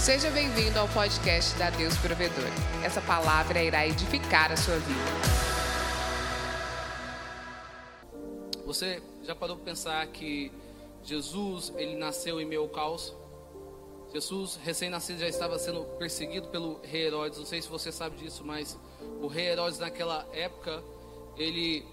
Seja 0.00 0.30
bem-vindo 0.30 0.78
ao 0.78 0.88
podcast 0.88 1.54
da 1.58 1.68
Deus 1.68 1.94
Provedor. 1.98 2.48
Essa 2.82 3.02
palavra 3.02 3.62
irá 3.62 3.86
edificar 3.86 4.50
a 4.50 4.56
sua 4.56 4.78
vida. 4.78 4.98
Você 8.64 9.02
já 9.22 9.34
parou 9.34 9.56
para 9.56 9.66
pensar 9.66 10.06
que 10.06 10.50
Jesus, 11.04 11.70
ele 11.76 11.96
nasceu 11.96 12.40
em 12.40 12.46
meio 12.46 12.62
ao 12.62 12.68
caos? 12.70 13.14
Jesus, 14.10 14.58
recém-nascido, 14.64 15.18
já 15.18 15.28
estava 15.28 15.58
sendo 15.58 15.84
perseguido 15.98 16.48
pelo 16.48 16.80
rei 16.82 17.08
Herodes. 17.08 17.38
Não 17.38 17.44
sei 17.44 17.60
se 17.60 17.68
você 17.68 17.92
sabe 17.92 18.16
disso, 18.16 18.42
mas 18.42 18.78
o 19.20 19.26
rei 19.26 19.48
Herodes 19.48 19.78
naquela 19.78 20.26
época, 20.32 20.82
ele, 21.36 21.84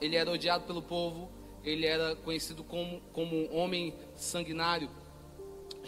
ele 0.00 0.16
era 0.16 0.28
odiado 0.28 0.64
pelo 0.64 0.82
povo, 0.82 1.30
ele 1.62 1.86
era 1.86 2.16
conhecido 2.16 2.64
como, 2.64 3.00
como 3.12 3.36
um 3.36 3.56
homem 3.56 3.94
sanguinário. 4.16 4.90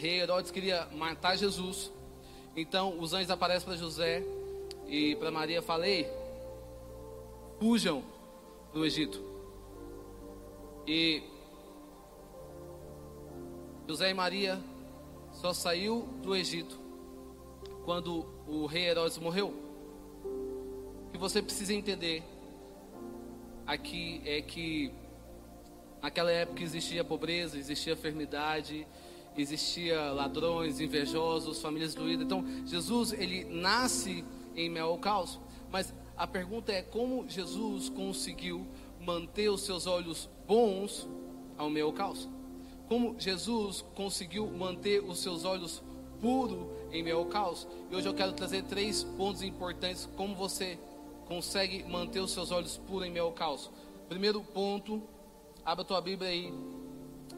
Rei 0.00 0.18
Herodes 0.18 0.50
queria 0.50 0.86
matar 0.94 1.36
Jesus. 1.36 1.92
Então 2.56 2.98
os 2.98 3.12
anjos 3.12 3.30
aparecem 3.30 3.68
para 3.68 3.76
José 3.76 4.24
e 4.88 5.14
para 5.16 5.30
Maria 5.30 5.60
falei, 5.60 6.08
fujam 7.58 8.02
do 8.72 8.82
Egito. 8.82 9.22
E 10.86 11.22
José 13.86 14.08
e 14.08 14.14
Maria 14.14 14.58
só 15.34 15.52
saiu 15.52 16.08
do 16.22 16.34
Egito 16.34 16.80
quando 17.84 18.24
o 18.48 18.64
rei 18.64 18.88
Herodes 18.88 19.18
morreu. 19.18 19.48
O 20.24 21.10
que 21.12 21.18
você 21.18 21.42
precisa 21.42 21.74
entender 21.74 22.22
aqui 23.66 24.22
é 24.24 24.40
que 24.40 24.94
naquela 26.00 26.32
época 26.32 26.62
existia 26.62 27.04
pobreza, 27.04 27.58
existia 27.58 27.92
enfermidade, 27.92 28.86
existia 29.36 30.12
ladrões, 30.12 30.80
invejosos, 30.80 31.60
famílias 31.60 31.94
doídas. 31.94 32.24
Então, 32.24 32.44
Jesus, 32.66 33.12
ele 33.12 33.44
nasce 33.44 34.24
em 34.56 34.72
caos. 35.00 35.38
Mas 35.70 35.94
a 36.16 36.26
pergunta 36.26 36.72
é 36.72 36.82
como 36.82 37.28
Jesus 37.28 37.88
conseguiu 37.88 38.66
manter 39.00 39.48
os 39.48 39.62
seus 39.62 39.86
olhos 39.86 40.28
bons 40.46 41.08
ao 41.56 41.92
caos? 41.92 42.28
Como 42.88 43.14
Jesus 43.18 43.84
conseguiu 43.94 44.46
manter 44.48 45.02
os 45.02 45.20
seus 45.20 45.44
olhos 45.44 45.82
puros 46.20 46.66
em 46.92 47.04
caos? 47.26 47.66
E 47.90 47.94
hoje 47.94 48.08
eu 48.08 48.14
quero 48.14 48.32
trazer 48.32 48.64
três 48.64 49.04
pontos 49.04 49.42
importantes 49.42 50.08
como 50.16 50.34
você 50.34 50.78
consegue 51.26 51.84
manter 51.84 52.20
os 52.20 52.32
seus 52.32 52.50
olhos 52.50 52.76
puros 52.76 53.06
em 53.06 53.14
caos. 53.32 53.70
Primeiro 54.08 54.42
ponto, 54.42 55.00
abra 55.64 55.84
tua 55.84 56.00
Bíblia 56.00 56.30
aí 56.30 56.52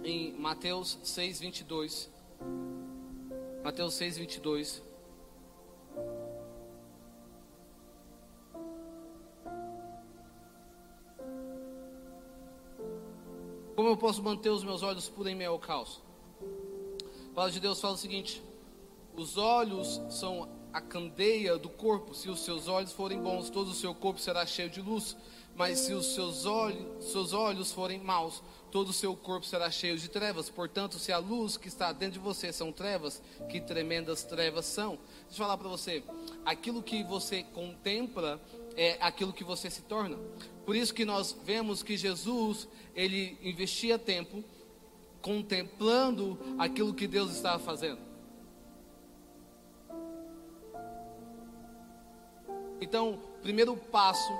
em 0.04 0.32
Mateus 0.32 0.98
6, 1.02 1.40
22. 1.40 2.10
Mateus 3.62 3.94
6, 3.94 4.18
22. 4.18 4.82
Como 13.74 13.88
eu 13.88 13.96
posso 13.96 14.22
manter 14.22 14.50
os 14.50 14.62
meus 14.62 14.82
olhos 14.82 15.08
puros 15.08 15.32
em 15.32 15.34
meio 15.34 15.50
ao 15.50 15.58
caos? 15.58 16.02
A 17.30 17.34
palavra 17.34 17.52
de 17.52 17.60
Deus 17.60 17.80
fala 17.80 17.94
o 17.94 17.98
seguinte: 17.98 18.42
os 19.16 19.36
olhos 19.36 20.00
são 20.10 20.48
a 20.72 20.80
candeia 20.80 21.58
do 21.58 21.68
corpo. 21.68 22.14
Se 22.14 22.28
os 22.28 22.40
seus 22.40 22.68
olhos 22.68 22.92
forem 22.92 23.20
bons, 23.20 23.50
todo 23.50 23.68
o 23.68 23.74
seu 23.74 23.94
corpo 23.94 24.20
será 24.20 24.44
cheio 24.46 24.70
de 24.70 24.80
luz. 24.80 25.16
Mas 25.54 25.80
se 25.80 25.92
os 25.92 26.14
seus 26.14 26.46
olhos, 26.46 27.04
seus 27.04 27.32
olhos 27.32 27.72
forem 27.72 27.98
maus, 27.98 28.42
todo 28.70 28.88
o 28.88 28.92
seu 28.92 29.14
corpo 29.14 29.44
será 29.46 29.70
cheio 29.70 29.98
de 29.98 30.08
trevas. 30.08 30.48
Portanto, 30.48 30.98
se 30.98 31.12
a 31.12 31.18
luz 31.18 31.56
que 31.56 31.68
está 31.68 31.92
dentro 31.92 32.14
de 32.14 32.18
você 32.24 32.52
são 32.52 32.72
trevas, 32.72 33.22
que 33.50 33.60
tremendas 33.60 34.24
trevas 34.24 34.64
são. 34.64 34.98
Deixa 35.26 35.32
eu 35.32 35.36
falar 35.36 35.58
para 35.58 35.68
você: 35.68 36.02
aquilo 36.44 36.82
que 36.82 37.04
você 37.04 37.42
contempla 37.42 38.40
é 38.76 38.96
aquilo 39.00 39.32
que 39.32 39.44
você 39.44 39.68
se 39.68 39.82
torna. 39.82 40.18
Por 40.64 40.74
isso 40.74 40.94
que 40.94 41.04
nós 41.04 41.36
vemos 41.44 41.82
que 41.82 41.96
Jesus, 41.96 42.66
ele 42.94 43.38
investia 43.42 43.98
tempo 43.98 44.42
contemplando 45.20 46.38
aquilo 46.58 46.94
que 46.94 47.06
Deus 47.06 47.30
estava 47.30 47.62
fazendo. 47.62 48.00
Então, 52.80 53.20
primeiro 53.42 53.76
passo 53.76 54.32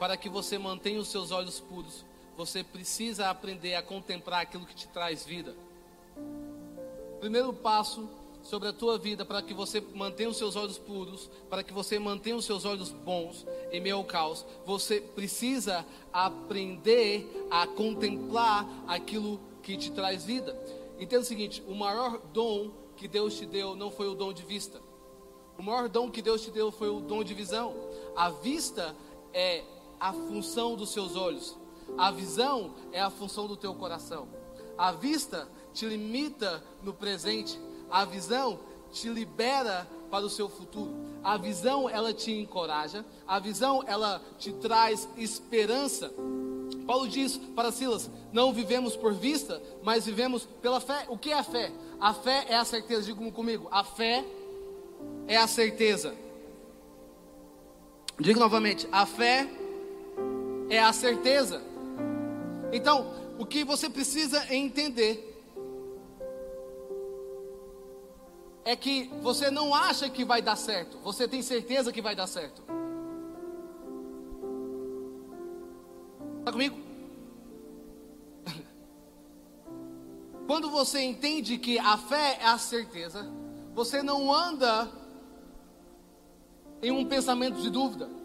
para 0.00 0.16
que 0.16 0.30
você 0.30 0.56
mantenha 0.58 0.98
os 0.98 1.08
seus 1.08 1.30
olhos 1.30 1.60
puros, 1.60 2.06
você 2.34 2.64
precisa 2.64 3.28
aprender 3.28 3.74
a 3.74 3.82
contemplar 3.82 4.40
aquilo 4.40 4.64
que 4.64 4.74
te 4.74 4.88
traz 4.88 5.26
vida. 5.26 5.54
Primeiro 7.20 7.52
passo 7.52 8.08
sobre 8.42 8.70
a 8.70 8.72
tua 8.72 8.96
vida 8.96 9.26
para 9.26 9.42
que 9.42 9.52
você 9.52 9.78
mantenha 9.94 10.30
os 10.30 10.38
seus 10.38 10.56
olhos 10.56 10.78
puros, 10.78 11.30
para 11.50 11.62
que 11.62 11.70
você 11.70 11.98
mantenha 11.98 12.34
os 12.34 12.46
seus 12.46 12.64
olhos 12.64 12.90
bons 12.90 13.46
em 13.70 13.78
meio 13.78 13.96
ao 13.96 14.04
caos, 14.04 14.46
você 14.64 15.02
precisa 15.02 15.84
aprender 16.10 17.46
a 17.50 17.66
contemplar 17.66 18.66
aquilo 18.88 19.38
que 19.62 19.76
te 19.76 19.92
traz 19.92 20.24
vida. 20.24 20.58
Entenda 20.98 21.20
o 21.20 21.26
seguinte: 21.26 21.62
o 21.68 21.74
maior 21.74 22.18
dom 22.32 22.70
que 22.96 23.06
Deus 23.06 23.36
te 23.36 23.44
deu 23.44 23.76
não 23.76 23.90
foi 23.90 24.08
o 24.08 24.14
dom 24.14 24.32
de 24.32 24.44
vista. 24.44 24.80
O 25.58 25.62
maior 25.62 25.90
dom 25.90 26.10
que 26.10 26.22
Deus 26.22 26.40
te 26.40 26.50
deu 26.50 26.72
foi 26.72 26.88
o 26.88 27.00
dom 27.00 27.22
de 27.22 27.34
visão. 27.34 27.74
A 28.16 28.30
vista 28.30 28.96
é 29.34 29.62
a 30.00 30.12
função 30.12 30.74
dos 30.74 30.90
seus 30.90 31.14
olhos. 31.14 31.56
A 31.98 32.10
visão 32.10 32.72
é 32.92 33.00
a 33.00 33.10
função 33.10 33.46
do 33.46 33.56
teu 33.56 33.74
coração. 33.74 34.26
A 34.78 34.92
vista 34.92 35.46
te 35.74 35.84
limita 35.86 36.62
no 36.82 36.94
presente. 36.94 37.60
A 37.90 38.04
visão 38.04 38.58
te 38.90 39.08
libera 39.08 39.86
para 40.10 40.24
o 40.24 40.30
seu 40.30 40.48
futuro. 40.48 40.92
A 41.22 41.36
visão 41.36 41.88
ela 41.88 42.14
te 42.14 42.32
encoraja. 42.32 43.04
A 43.26 43.38
visão 43.38 43.84
ela 43.86 44.22
te 44.38 44.52
traz 44.52 45.08
esperança. 45.16 46.12
Paulo 46.86 47.06
diz 47.08 47.36
para 47.54 47.70
Silas: 47.70 48.10
Não 48.32 48.52
vivemos 48.52 48.96
por 48.96 49.12
vista, 49.12 49.62
mas 49.82 50.06
vivemos 50.06 50.46
pela 50.62 50.80
fé. 50.80 51.04
O 51.08 51.18
que 51.18 51.30
é 51.30 51.38
a 51.38 51.44
fé? 51.44 51.70
A 52.00 52.14
fé 52.14 52.46
é 52.48 52.56
a 52.56 52.64
certeza. 52.64 53.02
Diga 53.02 53.30
comigo: 53.30 53.68
a 53.70 53.84
fé 53.84 54.24
é 55.28 55.36
a 55.36 55.46
certeza. 55.46 56.14
Diga 58.18 58.40
novamente: 58.40 58.88
a 58.90 59.04
fé 59.04 59.59
é 60.70 60.78
a 60.78 60.92
certeza. 60.92 61.60
Então, 62.72 63.12
o 63.38 63.44
que 63.44 63.64
você 63.64 63.90
precisa 63.90 64.54
entender 64.54 65.26
é 68.64 68.76
que 68.76 69.10
você 69.20 69.50
não 69.50 69.74
acha 69.74 70.08
que 70.08 70.24
vai 70.24 70.40
dar 70.40 70.54
certo, 70.54 70.96
você 70.98 71.26
tem 71.26 71.42
certeza 71.42 71.92
que 71.92 72.00
vai 72.00 72.14
dar 72.14 72.28
certo. 72.28 72.62
Está 76.38 76.52
comigo? 76.52 76.78
Quando 80.46 80.70
você 80.70 81.00
entende 81.00 81.58
que 81.58 81.80
a 81.80 81.98
fé 81.98 82.38
é 82.40 82.46
a 82.46 82.58
certeza, 82.58 83.28
você 83.74 84.02
não 84.02 84.32
anda 84.32 84.88
em 86.82 86.92
um 86.92 87.04
pensamento 87.04 87.60
de 87.60 87.70
dúvida. 87.70 88.19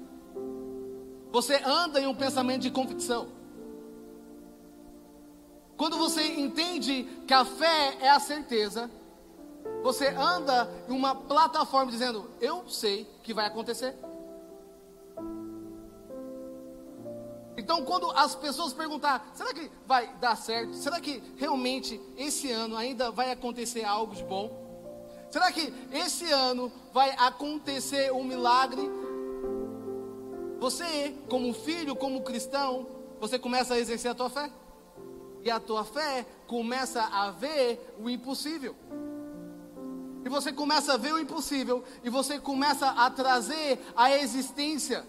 Você 1.35 1.62
anda 1.66 2.00
em 2.00 2.07
um 2.07 2.16
pensamento 2.16 2.62
de 2.62 2.72
convicção. 2.72 3.28
Quando 5.75 5.97
você 5.97 6.23
entende 6.23 7.03
que 7.28 7.34
a 7.34 7.44
fé 7.44 7.97
é 8.00 8.09
a 8.09 8.22
certeza, 8.22 8.90
você 9.84 10.07
anda 10.07 10.72
em 10.88 10.94
uma 10.94 11.13
plataforma 11.13 11.91
dizendo: 11.91 12.31
Eu 12.40 12.69
sei 12.69 13.06
que 13.22 13.34
vai 13.34 13.47
acontecer. 13.47 13.94
Então, 17.57 17.84
quando 17.84 18.09
as 18.12 18.34
pessoas 18.34 18.72
perguntar, 18.72 19.29
será 19.34 19.53
que 19.53 19.69
vai 19.85 20.07
dar 20.22 20.38
certo? 20.38 20.73
Será 20.75 21.02
que 21.02 21.22
realmente 21.35 22.00
esse 22.16 22.50
ano 22.50 22.78
ainda 22.78 23.12
vai 23.12 23.29
acontecer 23.34 23.84
algo 23.84 24.16
de 24.16 24.23
bom? 24.23 24.64
Será 25.29 25.52
que 25.52 25.73
esse 25.91 26.32
ano 26.32 26.72
vai 26.93 27.11
acontecer 27.17 28.09
um 28.14 28.23
milagre? 28.23 28.90
Você, 30.59 31.16
como 31.29 31.53
filho, 31.53 31.96
como 31.96 32.22
cristão, 32.22 32.87
você 33.19 33.37
começa 33.37 33.73
a 33.73 33.79
exercer 33.79 34.11
a 34.11 34.16
tua 34.16 34.29
fé. 34.29 34.52
E 35.43 35.52
a 35.52 35.59
tua 35.59 35.84
fé 35.84 36.25
começa 36.47 37.02
a 37.03 37.31
ver 37.31 37.96
o 37.99 38.09
impossível. 38.09 38.75
E 40.25 40.29
você 40.29 40.52
começa 40.52 40.93
a 40.93 40.97
ver 40.97 41.13
o 41.13 41.19
impossível 41.19 41.84
e 42.03 42.09
você 42.09 42.40
começa 42.40 42.87
a 42.90 43.11
trazer 43.11 43.79
a 43.96 44.11
existência. 44.17 45.05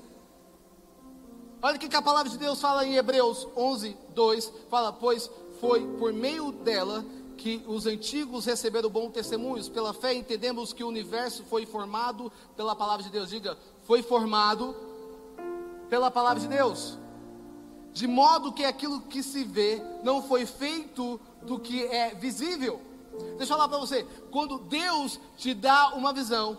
Olha 1.63 1.77
o 1.77 1.79
que 1.79 1.97
a 1.97 2.03
palavra 2.03 2.31
de 2.31 2.37
Deus 2.37 2.61
fala 2.61 2.87
em 2.87 2.97
Hebreus 2.97 3.49
11, 3.57 3.97
2: 4.15 4.53
fala, 4.69 4.93
pois 4.93 5.31
foi 5.59 5.87
por 5.99 6.13
meio 6.13 6.53
dela 6.53 7.03
que 7.39 7.65
os 7.67 7.87
antigos 7.87 8.45
receberam 8.45 8.91
bons 8.91 9.11
testemunhos. 9.11 9.71
Pela 9.71 9.95
fé 9.95 10.13
entendemos 10.13 10.75
que 10.75 10.85
o 10.85 10.89
universo 10.89 11.45
foi 11.45 11.65
formado 11.65 12.31
pela 12.55 12.77
palavra 12.77 13.03
de 13.03 13.11
Deus. 13.11 13.31
Diga, 13.31 13.57
foi 13.85 14.03
formado 14.03 14.77
pela 15.89 16.11
palavra 16.11 16.41
de 16.41 16.49
Deus. 16.49 16.99
De 17.93 18.07
modo 18.07 18.53
que 18.53 18.65
aquilo 18.65 19.01
que 19.01 19.23
se 19.23 19.45
vê 19.45 19.83
não 20.03 20.23
foi 20.23 20.45
feito 20.45 21.21
do 21.43 21.59
que 21.59 21.85
é 21.85 22.15
visível. 22.15 22.81
Deixa 23.39 23.45
eu 23.45 23.57
falar 23.57 23.69
para 23.69 23.79
você, 23.79 24.05
quando 24.31 24.59
Deus 24.59 25.19
te 25.37 25.55
dá 25.55 25.95
uma 25.95 26.13
visão, 26.13 26.59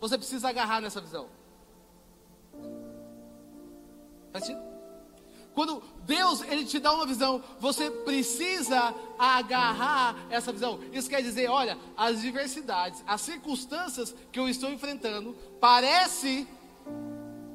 você 0.00 0.16
precisa 0.16 0.48
agarrar 0.48 0.80
nessa 0.80 1.00
visão. 1.00 1.28
Quando 5.54 5.82
Deus 6.06 6.40
ele 6.42 6.64
te 6.64 6.78
dá 6.78 6.92
uma 6.92 7.04
visão, 7.04 7.42
você 7.58 7.90
precisa 7.90 8.94
agarrar 9.18 10.14
essa 10.30 10.52
visão. 10.52 10.78
Isso 10.92 11.10
quer 11.10 11.20
dizer, 11.20 11.50
olha, 11.50 11.76
as 11.96 12.20
diversidades, 12.20 13.02
as 13.06 13.20
circunstâncias 13.20 14.14
que 14.30 14.38
eu 14.38 14.48
estou 14.48 14.70
enfrentando, 14.70 15.36
parece 15.60 16.46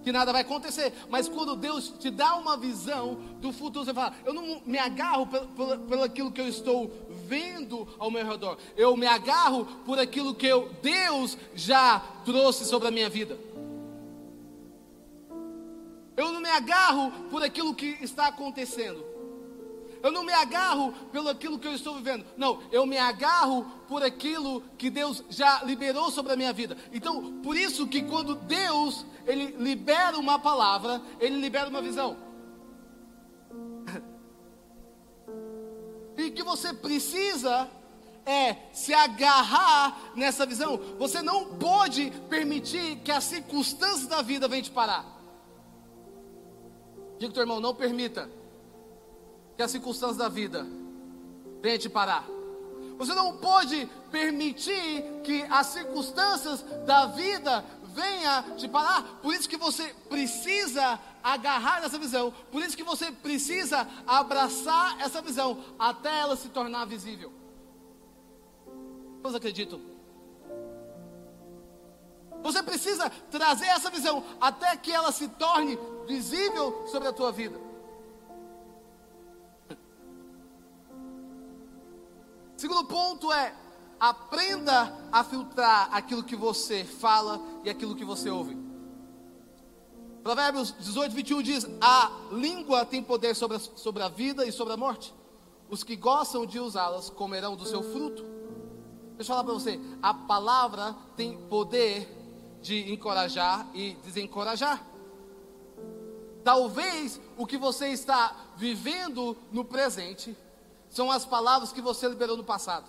que 0.04 0.12
nada 0.12 0.32
vai 0.32 0.42
acontecer, 0.42 0.94
mas 1.10 1.30
quando 1.30 1.56
Deus 1.56 1.94
te 2.00 2.10
dá 2.10 2.36
uma 2.36 2.58
visão 2.58 3.16
do 3.40 3.52
futuro, 3.52 3.86
você 3.86 3.94
fala: 3.94 4.14
Eu 4.26 4.34
não 4.34 4.62
me 4.66 4.78
agarro 4.78 5.26
pelo, 5.28 5.80
pelo 5.80 6.04
aquilo 6.04 6.32
que 6.32 6.42
eu 6.42 6.48
estou 6.48 6.92
vendo 7.28 7.88
ao 7.98 8.12
meu 8.12 8.26
redor, 8.26 8.58
eu 8.76 8.96
me 8.98 9.08
agarro 9.08 9.66
por 9.86 9.98
aquilo 9.98 10.36
que 10.36 10.48
eu, 10.48 10.70
Deus 10.82 11.38
já 11.56 12.00
trouxe 12.26 12.66
sobre 12.66 12.88
a 12.88 12.92
minha 12.92 13.10
vida. 13.10 13.38
Eu 16.16 16.32
não 16.32 16.42
me 16.42 16.50
agarro 16.50 17.12
por 17.30 17.42
aquilo 17.42 17.74
que 17.74 17.98
está 18.02 18.28
acontecendo. 18.28 19.13
Eu 20.04 20.12
não 20.12 20.22
me 20.22 20.34
agarro 20.34 20.92
pelo 21.14 21.30
aquilo 21.30 21.58
que 21.58 21.66
eu 21.66 21.74
estou 21.74 21.96
vivendo. 21.96 22.26
Não, 22.36 22.62
eu 22.74 22.86
me 22.86 22.98
agarro 22.98 23.64
por 23.88 24.04
aquilo 24.04 24.62
que 24.78 24.90
Deus 24.90 25.24
já 25.30 25.64
liberou 25.64 26.12
sobre 26.12 26.34
a 26.34 26.36
minha 26.36 26.52
vida. 26.52 26.76
Então, 26.92 27.42
por 27.42 27.56
isso 27.56 27.88
que 27.88 28.04
quando 28.04 28.36
Deus 28.36 29.06
ele 29.26 29.56
libera 29.58 30.20
uma 30.20 30.38
palavra, 30.38 31.02
ele 31.22 31.38
libera 31.38 31.70
uma 31.70 31.82
visão. 31.82 32.18
E 36.18 36.32
que 36.32 36.44
você 36.44 36.74
precisa 36.74 37.70
é 38.26 38.58
se 38.74 38.94
agarrar 38.94 40.12
nessa 40.16 40.46
visão. 40.46 40.78
Você 41.00 41.22
não 41.22 41.56
pode 41.56 42.12
permitir 42.30 42.98
que 42.98 43.12
as 43.12 43.24
circunstâncias 43.24 44.08
da 44.08 44.22
vida 44.22 44.50
venham 44.50 44.64
te 44.64 44.72
parar. 44.72 45.06
Diga 47.18 47.34
teu 47.34 47.44
irmão, 47.44 47.62
não 47.62 47.74
permita 47.74 48.30
que 49.56 49.64
as 49.64 49.72
circunstâncias 49.72 50.18
da 50.18 50.30
vida 50.30 50.66
venham 51.62 51.78
te 51.78 51.90
parar. 51.90 52.26
Você 52.98 53.14
não 53.14 53.38
pode 53.38 53.90
permitir 54.12 55.04
que 55.24 55.44
as 55.50 55.68
circunstâncias 55.68 56.62
da 56.86 57.08
vida 57.08 57.64
venha 57.94 58.44
te 58.58 58.68
parar. 58.68 59.04
Por 59.22 59.34
isso 59.34 59.48
que 59.48 59.58
você 59.58 59.94
precisa 60.10 61.00
agarrar 61.24 61.84
essa 61.84 61.98
visão. 61.98 62.34
Por 62.52 62.62
isso 62.62 62.76
que 62.76 62.84
você 62.84 63.12
precisa 63.12 63.88
abraçar 64.06 65.00
essa 65.00 65.22
visão 65.22 65.64
até 65.80 66.20
ela 66.20 66.36
se 66.36 66.50
tornar 66.50 66.86
visível. 66.86 67.32
Vocês 69.22 69.36
acreditam? 69.36 69.80
Você 72.44 72.62
precisa 72.62 73.10
trazer 73.32 73.68
essa 73.68 73.90
visão 73.90 74.24
até 74.42 74.76
que 74.76 74.92
ela 74.92 75.12
se 75.14 75.30
torne 75.30 75.80
visível 76.06 76.86
sobre 76.88 77.08
a 77.08 77.14
tua 77.14 77.32
vida. 77.32 77.58
Segundo 82.64 82.86
ponto 82.86 83.30
é 83.30 83.54
aprenda 84.00 84.98
a 85.12 85.22
filtrar 85.22 85.90
aquilo 85.94 86.24
que 86.24 86.34
você 86.34 86.86
fala 86.86 87.42
e 87.62 87.70
aquilo 87.70 87.94
que 87.94 88.06
você 88.06 88.30
ouve. 88.30 88.58
Provérbios 90.24 90.74
18, 90.80 91.14
21 91.14 91.42
diz: 91.42 91.68
A 91.82 92.10
língua 92.32 92.86
tem 92.86 93.04
poder 93.04 93.36
sobre 93.36 93.58
a, 93.58 93.60
sobre 93.60 94.02
a 94.02 94.08
vida 94.08 94.46
e 94.46 94.52
sobre 94.54 94.74
a 94.74 94.78
morte. 94.78 95.14
Os 95.70 95.84
que 95.84 95.98
gostam 95.98 96.46
de 96.46 96.58
usá-las 96.58 97.10
comerão 97.10 97.58
do 97.58 97.66
seu 97.66 97.84
fruto. 97.84 98.24
Deixa 99.18 99.24
eu 99.24 99.36
falar 99.36 99.44
para 99.44 99.54
você: 99.56 99.78
a 100.02 100.14
palavra 100.14 100.96
tem 101.18 101.38
poder 101.50 102.08
de 102.62 102.94
encorajar 102.94 103.68
e 103.74 103.96
desencorajar. 103.96 104.82
Talvez 106.46 107.20
o 107.38 107.46
que 107.46 107.58
você 107.58 107.90
está 107.90 108.34
vivendo 108.56 109.36
no 109.52 109.66
presente 109.66 110.34
são 110.94 111.12
as 111.12 111.26
palavras 111.26 111.72
que 111.74 111.82
você 111.82 112.08
liberou 112.08 112.38
no 112.38 112.44
passado. 112.44 112.86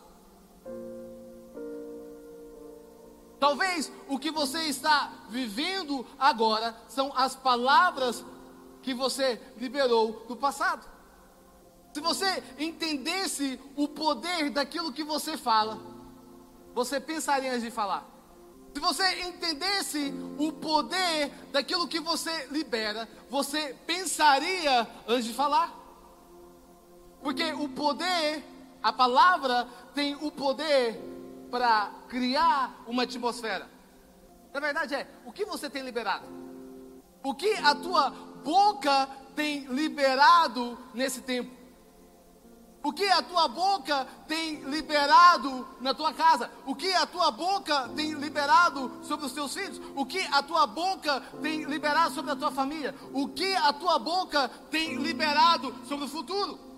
Talvez 3.41 3.91
o 4.09 4.19
que 4.19 4.31
você 4.31 4.65
está 4.65 5.13
vivendo 5.31 6.07
agora 6.19 6.77
são 6.87 7.13
as 7.17 7.35
palavras 7.35 8.25
que 8.83 8.95
você 8.95 9.41
liberou 9.57 10.25
no 10.29 10.37
passado. 10.37 10.87
Se 11.95 12.01
você 12.01 12.43
entendesse 12.59 13.59
o 13.75 13.89
poder 13.89 14.51
daquilo 14.51 14.93
que 14.93 15.03
você 15.03 15.37
fala, 15.37 15.79
você 16.75 17.01
pensaria 17.01 17.51
antes 17.51 17.63
de 17.63 17.71
falar. 17.71 18.07
Se 18.75 18.81
você 18.81 19.23
entendesse 19.23 20.13
o 20.39 20.53
poder 20.53 21.31
daquilo 21.53 21.89
que 21.89 22.01
você 22.01 22.49
libera, 22.51 23.09
você 23.31 23.75
pensaria 23.87 24.87
antes 25.07 25.25
de 25.25 25.33
falar. 25.33 25.84
Porque 27.25 27.55
o 27.55 27.71
poder, 27.71 28.45
a 28.83 28.93
palavra 28.93 29.67
tem 29.95 30.15
o 30.15 30.31
poder 30.31 31.01
para 31.51 31.91
criar 32.07 32.85
uma 32.87 33.05
atmosfera. 33.05 33.67
Na 34.53 34.61
verdade 34.61 34.95
é, 34.95 35.09
o 35.25 35.33
que 35.33 35.47
você 35.47 35.71
tem 35.71 35.83
liberado? 35.83 36.27
O 37.23 37.35
que 37.35 37.55
a 37.55 37.75
tua 37.75 38.11
boca 38.11 39.09
tem 39.35 39.65
liberado 39.69 40.79
nesse 40.93 41.23
tempo? 41.23 41.51
O 42.83 42.93
que 42.93 43.09
a 43.09 43.23
tua 43.23 43.49
boca 43.49 44.07
tem 44.29 44.57
liberado 44.65 45.67
na 45.81 45.95
tua 45.95 46.13
casa? 46.13 46.51
O 46.67 46.75
que 46.75 46.93
a 46.93 47.07
tua 47.07 47.31
boca 47.31 47.89
tem 47.97 48.13
liberado 48.13 49.01
sobre 49.03 49.25
os 49.25 49.33
teus 49.33 49.55
filhos? 49.55 49.81
O 49.97 50.05
que 50.05 50.21
a 50.21 50.43
tua 50.43 50.67
boca 50.67 51.23
tem 51.41 51.65
liberado 51.65 52.15
sobre 52.15 52.33
a 52.33 52.37
tua 52.37 52.51
família? 52.51 52.95
O 53.15 53.29
que 53.29 53.57
a 53.57 53.73
tua 53.73 53.99
boca 53.99 54.47
tem 54.71 54.97
liberado 54.97 55.75
sobre 55.89 56.05
o 56.05 56.09
futuro? 56.09 56.74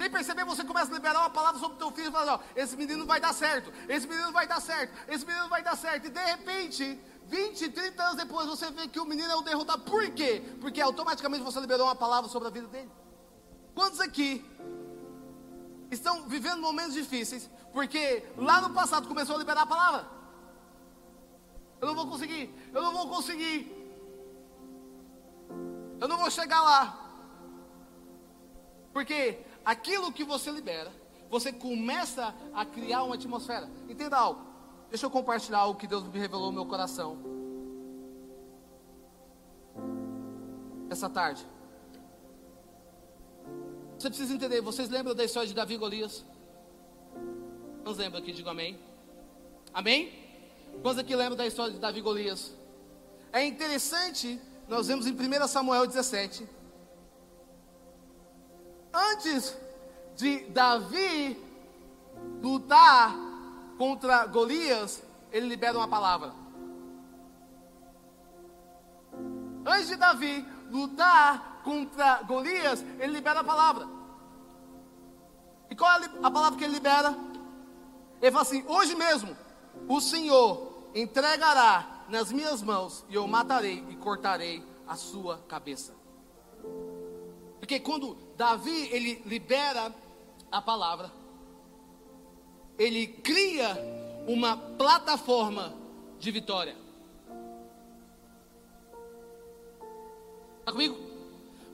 Nem 0.00 0.08
perceber, 0.08 0.46
você 0.46 0.64
começa 0.64 0.90
a 0.90 0.94
liberar 0.94 1.20
uma 1.20 1.28
palavra 1.28 1.60
sobre 1.60 1.76
o 1.76 1.78
teu 1.78 1.90
filho 1.92 2.08
e 2.08 2.10
fala: 2.10 2.36
ó, 2.36 2.40
esse 2.56 2.74
menino 2.74 3.04
vai 3.04 3.20
dar 3.20 3.34
certo, 3.34 3.70
esse 3.86 4.06
menino 4.08 4.32
vai 4.32 4.46
dar 4.46 4.58
certo, 4.58 4.94
esse 5.06 5.26
menino 5.26 5.46
vai 5.50 5.62
dar 5.62 5.76
certo. 5.76 6.06
E 6.06 6.08
de 6.08 6.24
repente, 6.24 6.98
20, 7.26 7.68
30 7.68 8.02
anos 8.02 8.16
depois, 8.16 8.46
você 8.48 8.70
vê 8.70 8.88
que 8.88 8.98
o 8.98 9.04
menino 9.04 9.30
é 9.30 9.36
um 9.36 9.42
derrotado. 9.42 9.82
Por 9.82 10.10
quê? 10.12 10.42
Porque 10.58 10.80
automaticamente 10.80 11.44
você 11.44 11.60
liberou 11.60 11.86
uma 11.86 11.94
palavra 11.94 12.30
sobre 12.30 12.48
a 12.48 12.50
vida 12.50 12.66
dele. 12.68 12.90
Quantos 13.74 14.00
aqui 14.00 14.42
estão 15.90 16.26
vivendo 16.26 16.62
momentos 16.62 16.94
difíceis 16.94 17.50
porque 17.70 18.24
lá 18.38 18.62
no 18.62 18.70
passado 18.70 19.06
começou 19.06 19.36
a 19.36 19.38
liberar 19.38 19.62
a 19.64 19.66
palavra? 19.66 20.08
Eu 21.78 21.88
não 21.88 21.94
vou 21.94 22.06
conseguir, 22.06 22.54
eu 22.72 22.80
não 22.80 22.92
vou 22.94 23.06
conseguir, 23.06 23.58
eu 26.00 26.08
não 26.08 26.16
vou 26.16 26.30
chegar 26.30 26.62
lá. 26.62 27.00
Porque 28.92 29.44
aquilo 29.64 30.12
que 30.12 30.24
você 30.24 30.50
libera, 30.50 30.92
você 31.30 31.52
começa 31.52 32.34
a 32.52 32.64
criar 32.64 33.04
uma 33.04 33.14
atmosfera. 33.14 33.70
Entenda 33.88 34.16
algo. 34.16 34.44
Deixa 34.90 35.06
eu 35.06 35.10
compartilhar 35.10 35.58
algo 35.58 35.78
que 35.78 35.86
Deus 35.86 36.02
me 36.02 36.18
revelou 36.18 36.46
no 36.46 36.52
meu 36.52 36.66
coração. 36.66 37.16
Essa 40.90 41.08
tarde. 41.08 41.46
Você 43.96 44.08
precisa 44.08 44.34
entender, 44.34 44.60
vocês 44.60 44.88
lembram 44.88 45.14
da 45.14 45.24
história 45.24 45.46
de 45.46 45.54
Davi 45.54 45.74
e 45.74 45.76
Golias? 45.76 46.24
Quantos 47.82 47.98
lembram 47.98 48.20
aqui? 48.20 48.32
Digo 48.32 48.48
amém. 48.48 48.78
Amém? 49.72 50.12
Quantos 50.82 50.98
aqui 50.98 51.14
lembram 51.14 51.36
da 51.36 51.46
história 51.46 51.72
de 51.72 51.78
Davi 51.78 52.00
e 52.00 52.02
Golias? 52.02 52.52
É 53.32 53.44
interessante, 53.44 54.40
nós 54.68 54.88
vemos 54.88 55.06
em 55.06 55.12
1 55.12 55.46
Samuel 55.46 55.86
17. 55.86 56.48
Antes 58.92 59.56
de 60.16 60.40
Davi 60.50 61.38
lutar 62.42 63.14
contra 63.78 64.26
Golias, 64.26 65.02
ele 65.32 65.48
libera 65.48 65.78
uma 65.78 65.88
palavra. 65.88 66.32
Antes 69.64 69.88
de 69.88 69.96
Davi 69.96 70.46
lutar 70.70 71.60
contra 71.62 72.22
Golias, 72.22 72.82
ele 72.98 73.12
libera 73.12 73.40
a 73.40 73.44
palavra. 73.44 73.86
E 75.70 75.76
qual 75.76 76.02
é 76.02 76.10
a 76.22 76.30
palavra 76.30 76.58
que 76.58 76.64
ele 76.64 76.74
libera? 76.74 77.14
Ele 78.20 78.30
fala 78.30 78.42
assim: 78.42 78.64
Hoje 78.66 78.94
mesmo 78.94 79.36
o 79.88 80.00
Senhor 80.00 80.90
entregará 80.94 82.04
nas 82.08 82.32
minhas 82.32 82.60
mãos 82.60 83.04
e 83.08 83.14
eu 83.14 83.26
matarei 83.26 83.84
e 83.88 83.96
cortarei 83.96 84.64
a 84.86 84.96
sua 84.96 85.38
cabeça. 85.46 85.94
Porque 87.60 87.78
quando 87.78 88.16
Davi 88.40 88.88
ele 88.90 89.22
libera 89.26 89.94
a 90.50 90.62
palavra, 90.62 91.12
ele 92.78 93.06
cria 93.06 93.76
uma 94.26 94.56
plataforma 94.56 95.74
de 96.18 96.30
vitória. 96.30 96.74
Está 100.60 100.72
comigo? 100.72 100.96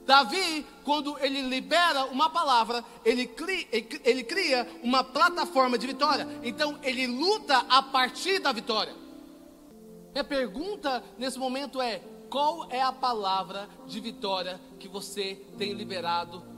Davi, 0.04 0.66
quando 0.84 1.16
ele 1.20 1.40
libera 1.42 2.06
uma 2.06 2.28
palavra, 2.30 2.84
ele 3.04 3.28
cria, 3.28 3.68
ele 4.02 4.24
cria 4.24 4.68
uma 4.82 5.04
plataforma 5.04 5.78
de 5.78 5.86
vitória. 5.86 6.26
Então, 6.42 6.80
ele 6.82 7.06
luta 7.06 7.58
a 7.68 7.80
partir 7.80 8.40
da 8.40 8.50
vitória. 8.50 8.96
Minha 10.10 10.24
pergunta 10.24 11.04
nesse 11.16 11.38
momento 11.38 11.80
é: 11.80 12.02
qual 12.28 12.66
é 12.70 12.82
a 12.82 12.90
palavra 12.90 13.68
de 13.86 14.00
vitória 14.00 14.60
que 14.80 14.88
você 14.88 15.40
tem 15.56 15.72
liberado? 15.72 16.55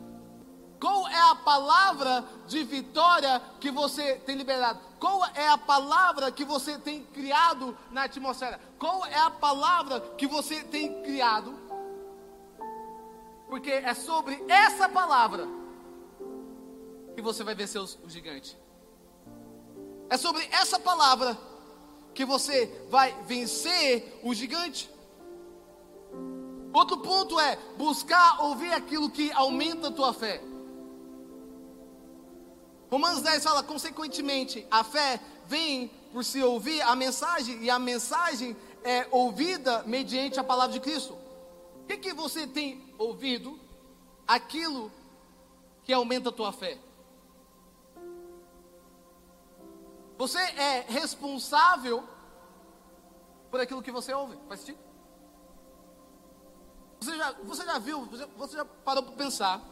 Qual 0.80 1.08
é 1.08 1.30
a 1.30 1.34
palavra 1.34 2.24
de 2.46 2.62
vitória 2.62 3.42
que 3.60 3.70
você 3.70 4.14
tem 4.16 4.36
liberado? 4.36 4.80
Qual 5.00 5.24
é 5.34 5.48
a 5.48 5.58
palavra 5.58 6.30
que 6.30 6.44
você 6.44 6.78
tem 6.78 7.04
criado 7.04 7.76
na 7.90 8.04
atmosfera? 8.04 8.60
Qual 8.78 9.04
é 9.06 9.18
a 9.18 9.30
palavra 9.30 10.00
que 10.16 10.26
você 10.26 10.62
tem 10.62 11.02
criado? 11.02 11.54
Porque 13.48 13.70
é 13.70 13.94
sobre 13.94 14.44
essa 14.48 14.88
palavra 14.88 15.48
que 17.14 17.22
você 17.22 17.42
vai 17.42 17.54
vencer 17.54 17.80
o 17.80 18.08
gigante. 18.08 18.56
É 20.10 20.16
sobre 20.16 20.46
essa 20.52 20.78
palavra 20.78 21.36
que 22.14 22.24
você 22.24 22.66
vai 22.88 23.12
vencer 23.22 24.20
o 24.22 24.32
gigante. 24.32 24.90
Outro 26.72 26.98
ponto 26.98 27.40
é 27.40 27.56
buscar 27.76 28.42
ouvir 28.42 28.72
aquilo 28.72 29.10
que 29.10 29.32
aumenta 29.32 29.88
a 29.88 29.92
tua 29.92 30.12
fé. 30.12 30.40
Romanos 32.90 33.22
10 33.22 33.42
fala, 33.42 33.62
consequentemente, 33.62 34.66
a 34.70 34.82
fé 34.82 35.20
vem 35.46 35.88
por 36.12 36.24
se 36.24 36.42
ouvir 36.42 36.80
a 36.82 36.96
mensagem, 36.96 37.62
e 37.62 37.70
a 37.70 37.78
mensagem 37.78 38.56
é 38.82 39.06
ouvida 39.10 39.82
mediante 39.84 40.40
a 40.40 40.44
palavra 40.44 40.72
de 40.72 40.80
Cristo. 40.80 41.14
O 41.82 41.86
que, 41.86 41.96
que 41.98 42.12
você 42.12 42.46
tem 42.46 42.92
ouvido? 42.98 43.58
Aquilo 44.26 44.90
que 45.84 45.92
aumenta 45.92 46.30
a 46.30 46.32
tua 46.32 46.52
fé. 46.52 46.78
Você 50.16 50.38
é 50.38 50.84
responsável 50.88 52.02
por 53.50 53.60
aquilo 53.60 53.82
que 53.82 53.92
você 53.92 54.12
ouve. 54.12 54.36
Faz 54.48 54.60
sentido? 54.60 54.78
Você 57.00 57.16
já, 57.16 57.32
você 57.32 57.64
já 57.64 57.78
viu, 57.78 58.04
você 58.36 58.56
já 58.56 58.64
parou 58.64 59.02
para 59.02 59.14
pensar 59.14 59.62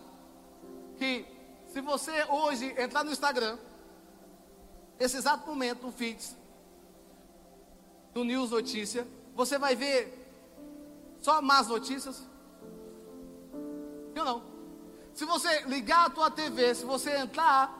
que 0.97 1.36
se 1.77 1.83
você 1.83 2.25
hoje 2.31 2.75
entrar 2.81 3.05
no 3.05 3.13
Instagram, 3.13 3.59
nesse 4.99 5.19
exato 5.19 5.47
momento, 5.47 5.89
o 5.89 5.93
feeds 5.93 6.35
do 8.15 8.25
News 8.25 8.51
Notícia, 8.51 9.07
você 9.35 9.59
vai 9.59 9.77
ver 9.77 10.27
só 11.21 11.43
más 11.43 11.69
notícias? 11.69 12.27
Eu 14.15 14.25
não. 14.25 14.43
Se 15.13 15.27
você 15.27 15.65
ligar 15.65 16.07
a 16.07 16.09
tua 16.09 16.31
TV, 16.31 16.75
se 16.75 16.87
você 16.87 17.15
entrar, 17.15 17.71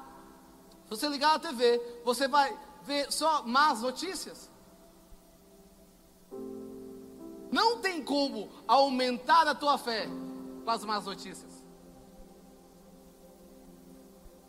se 0.85 0.91
você 0.91 1.09
ligar 1.09 1.37
a 1.37 1.39
TV, 1.39 1.81
você 2.05 2.29
vai 2.29 2.55
ver 2.83 3.11
só 3.11 3.45
más 3.45 3.81
notícias. 3.81 4.51
Não 7.51 7.81
tem 7.81 8.05
como 8.05 8.51
aumentar 8.69 9.49
a 9.49 9.55
tua 9.55 9.79
fé 9.79 10.07
com 10.67 10.71
as 10.71 10.85
más 10.85 11.07
notícias. 11.07 11.56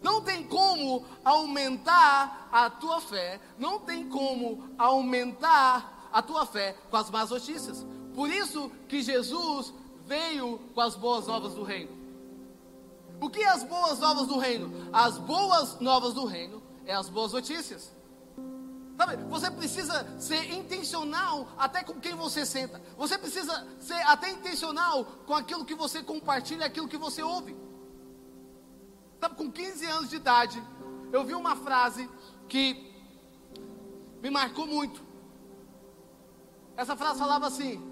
Não 0.01 0.21
tem 0.21 0.43
como 0.43 1.05
aumentar 1.23 2.49
a 2.51 2.69
tua 2.69 3.01
fé, 3.01 3.39
não 3.57 3.79
tem 3.79 4.07
como 4.07 4.69
aumentar 4.77 6.09
a 6.11 6.21
tua 6.21 6.45
fé 6.45 6.75
com 6.89 6.97
as 6.97 7.09
más 7.09 7.29
notícias. 7.29 7.85
Por 8.13 8.29
isso 8.29 8.71
que 8.87 9.01
Jesus 9.01 9.73
veio 10.05 10.59
com 10.73 10.81
as 10.81 10.95
boas 10.95 11.27
novas 11.27 11.53
do 11.53 11.63
reino. 11.63 11.95
O 13.19 13.29
que 13.29 13.41
é 13.41 13.49
as 13.49 13.63
boas 13.63 13.99
novas 13.99 14.27
do 14.27 14.37
reino? 14.37 14.89
As 14.93 15.17
boas 15.17 15.79
novas 15.79 16.13
do 16.13 16.25
reino 16.25 16.61
é 16.85 16.93
as 16.93 17.09
boas 17.09 17.33
notícias. 17.33 17.91
Sabe, 18.97 19.17
você 19.25 19.51
precisa 19.51 20.07
ser 20.19 20.51
intencional 20.53 21.47
até 21.57 21.83
com 21.83 21.99
quem 21.99 22.15
você 22.15 22.45
senta. 22.45 22.81
Você 22.97 23.17
precisa 23.17 23.67
ser 23.79 24.01
até 24.07 24.31
intencional 24.31 25.05
com 25.25 25.35
aquilo 25.35 25.65
que 25.65 25.75
você 25.75 26.01
compartilha, 26.01 26.65
aquilo 26.65 26.87
que 26.87 26.97
você 26.97 27.21
ouve. 27.21 27.55
Sabe, 29.19 29.35
com 29.35 29.51
15 29.51 29.85
anos 29.85 30.09
de 30.09 30.15
idade, 30.15 30.61
eu 31.11 31.23
vi 31.23 31.33
uma 31.33 31.55
frase 31.55 32.09
que 32.47 32.87
me 34.21 34.29
marcou 34.29 34.67
muito. 34.67 35.01
Essa 36.75 36.95
frase 36.95 37.19
falava 37.19 37.47
assim: 37.47 37.83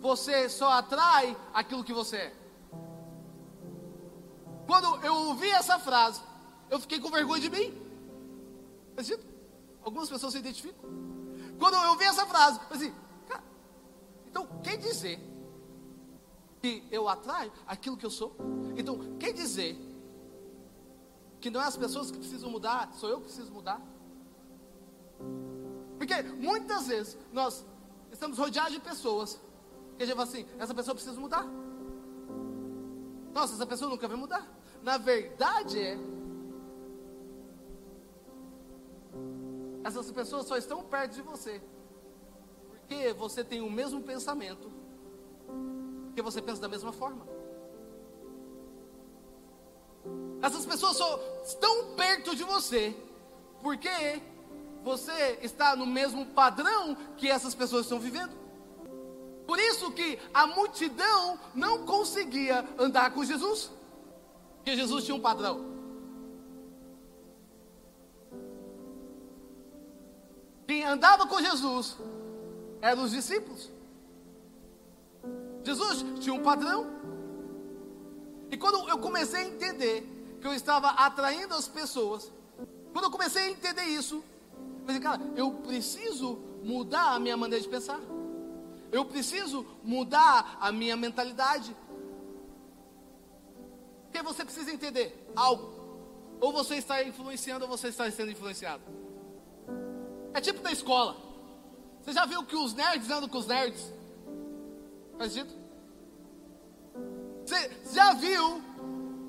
Você 0.00 0.48
só 0.48 0.70
atrai 0.72 1.36
aquilo 1.54 1.84
que 1.84 1.92
você 1.92 2.16
é. 2.16 2.34
Quando 4.66 5.04
eu 5.04 5.14
ouvi 5.14 5.50
essa 5.50 5.78
frase, 5.78 6.20
eu 6.70 6.80
fiquei 6.80 6.98
com 6.98 7.10
vergonha 7.10 7.40
de 7.40 7.50
mim. 7.50 7.78
Acredito? 8.92 9.26
Algumas 9.82 10.08
pessoas 10.08 10.32
se 10.32 10.38
identificam. 10.38 10.90
Quando 11.58 11.74
eu 11.74 11.90
ouvi 11.90 12.04
essa 12.04 12.26
frase, 12.26 12.58
eu 12.70 12.76
assim, 12.76 12.94
cara, 13.28 13.42
então 14.28 14.46
quer 14.62 14.76
dizer 14.76 15.20
que 16.60 16.86
eu 16.90 17.08
atraio 17.08 17.52
aquilo 17.66 17.96
que 17.96 18.06
eu 18.06 18.10
sou? 18.10 18.36
Então, 18.76 19.16
quer 19.18 19.32
dizer 19.32 19.76
que 21.42 21.50
não 21.50 21.60
é 21.60 21.64
as 21.64 21.76
pessoas 21.76 22.10
que 22.10 22.18
precisam 22.18 22.48
mudar, 22.48 22.90
sou 22.94 23.10
eu 23.10 23.18
que 23.18 23.24
preciso 23.24 23.52
mudar? 23.52 23.80
Porque 25.98 26.22
muitas 26.22 26.86
vezes 26.86 27.18
nós 27.32 27.66
estamos 28.10 28.38
rodeados 28.38 28.72
de 28.72 28.80
pessoas 28.80 29.40
que 29.96 30.04
a 30.04 30.06
gente 30.06 30.14
fala 30.14 30.28
assim, 30.28 30.46
essa 30.58 30.74
pessoa 30.74 30.94
precisa 30.94 31.20
mudar. 31.20 31.44
Nossa, 33.34 33.54
essa 33.54 33.66
pessoa 33.66 33.90
nunca 33.90 34.06
vai 34.06 34.16
mudar. 34.16 34.48
Na 34.82 34.96
verdade 34.98 35.80
é 35.80 35.98
Essas 39.84 40.10
pessoas 40.12 40.46
só 40.46 40.56
estão 40.56 40.82
perto 40.84 41.14
de 41.14 41.22
você. 41.22 41.60
Porque 42.70 43.12
você 43.14 43.42
tem 43.42 43.60
o 43.60 43.70
mesmo 43.70 44.00
pensamento. 44.00 44.70
Porque 46.06 46.22
você 46.22 46.40
pensa 46.40 46.60
da 46.60 46.68
mesma 46.68 46.92
forma. 46.92 47.26
Essas 50.40 50.66
pessoas 50.66 50.96
só 50.96 51.20
estão 51.44 51.94
perto 51.94 52.34
de 52.34 52.44
você. 52.44 52.94
Porque 53.62 54.20
você 54.82 55.38
está 55.42 55.76
no 55.76 55.86
mesmo 55.86 56.26
padrão 56.26 56.96
que 57.16 57.28
essas 57.28 57.54
pessoas 57.54 57.82
estão 57.82 58.00
vivendo. 58.00 58.32
Por 59.46 59.58
isso 59.58 59.90
que 59.92 60.18
a 60.32 60.46
multidão 60.46 61.38
não 61.54 61.84
conseguia 61.84 62.66
andar 62.78 63.12
com 63.12 63.24
Jesus. 63.24 63.70
Porque 64.56 64.76
Jesus 64.76 65.04
tinha 65.04 65.14
um 65.14 65.20
padrão. 65.20 65.72
Quem 70.66 70.84
andava 70.84 71.26
com 71.26 71.40
Jesus 71.40 71.96
eram 72.80 73.04
os 73.04 73.10
discípulos. 73.10 73.70
Jesus 75.64 76.04
tinha 76.20 76.34
um 76.34 76.42
padrão. 76.42 76.86
E 78.52 78.56
quando 78.58 78.86
eu 78.90 78.98
comecei 78.98 79.40
a 79.40 79.46
entender 79.46 80.36
que 80.38 80.46
eu 80.46 80.52
estava 80.52 80.90
atraindo 80.90 81.54
as 81.54 81.66
pessoas, 81.66 82.30
quando 82.92 83.06
eu 83.06 83.10
comecei 83.10 83.44
a 83.44 83.50
entender 83.50 83.84
isso, 83.84 84.22
eu 84.80 84.86
falei, 84.86 85.00
cara, 85.00 85.22
eu 85.34 85.50
preciso 85.54 86.38
mudar 86.62 87.14
a 87.14 87.18
minha 87.18 87.34
maneira 87.34 87.62
de 87.62 87.68
pensar. 87.70 87.98
Eu 88.92 89.06
preciso 89.06 89.66
mudar 89.82 90.58
a 90.60 90.70
minha 90.70 90.94
mentalidade. 90.98 91.74
Porque 94.04 94.22
você 94.22 94.44
precisa 94.44 94.70
entender 94.70 95.32
algo. 95.34 95.72
Ou 96.38 96.52
você 96.52 96.74
está 96.74 97.02
influenciando 97.02 97.64
ou 97.64 97.70
você 97.70 97.88
está 97.88 98.10
sendo 98.10 98.32
influenciado. 98.32 98.82
É 100.34 100.42
tipo 100.42 100.60
da 100.60 100.70
escola. 100.70 101.16
Você 102.02 102.12
já 102.12 102.26
viu 102.26 102.44
que 102.44 102.56
os 102.56 102.74
nerds 102.74 103.08
andam 103.10 103.30
com 103.30 103.38
os 103.38 103.46
nerds? 103.46 103.90
Sentido? 105.18 105.61
Você 107.52 107.70
já 107.92 108.14
viu 108.14 108.62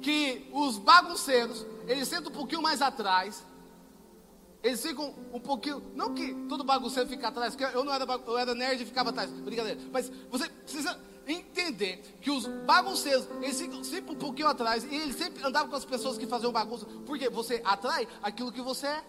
que 0.01 0.49
os 0.53 0.77
bagunceiros, 0.77 1.65
eles 1.85 2.07
sentam 2.07 2.31
um 2.31 2.35
pouquinho 2.35 2.61
mais 2.61 2.81
atrás. 2.81 3.45
Eles 4.63 4.81
ficam 4.81 5.13
um 5.33 5.41
pouquinho. 5.41 5.83
Não 5.93 6.13
que 6.13 6.33
todo 6.47 6.63
bagunceiro 6.63 7.09
fica 7.09 7.27
atrás, 7.27 7.53
porque 7.53 7.75
eu 7.75 7.83
não 7.83 7.93
era, 7.93 8.05
eu 8.05 8.37
era 8.37 8.55
nerd 8.55 8.81
e 8.81 8.85
ficava 8.85 9.09
atrás. 9.09 9.29
Brincadeira. 9.29 9.77
Mas 9.91 10.09
você 10.31 10.47
precisa 10.47 10.97
entender 11.27 12.17
que 12.21 12.31
os 12.31 12.47
bagunceiros, 12.47 13.27
eles 13.41 13.59
ficam 13.59 13.83
sempre 13.83 14.13
um 14.13 14.17
pouquinho 14.17 14.47
atrás. 14.47 14.85
E 14.85 14.95
eles 14.95 15.17
sempre 15.17 15.45
andavam 15.45 15.69
com 15.69 15.75
as 15.75 15.83
pessoas 15.83 16.17
que 16.17 16.25
faziam 16.25 16.53
bagunça. 16.53 16.85
Porque 17.05 17.27
você 17.27 17.61
atrai 17.65 18.07
aquilo 18.21 18.53
que 18.53 18.61
você 18.61 18.87
é. 18.87 19.03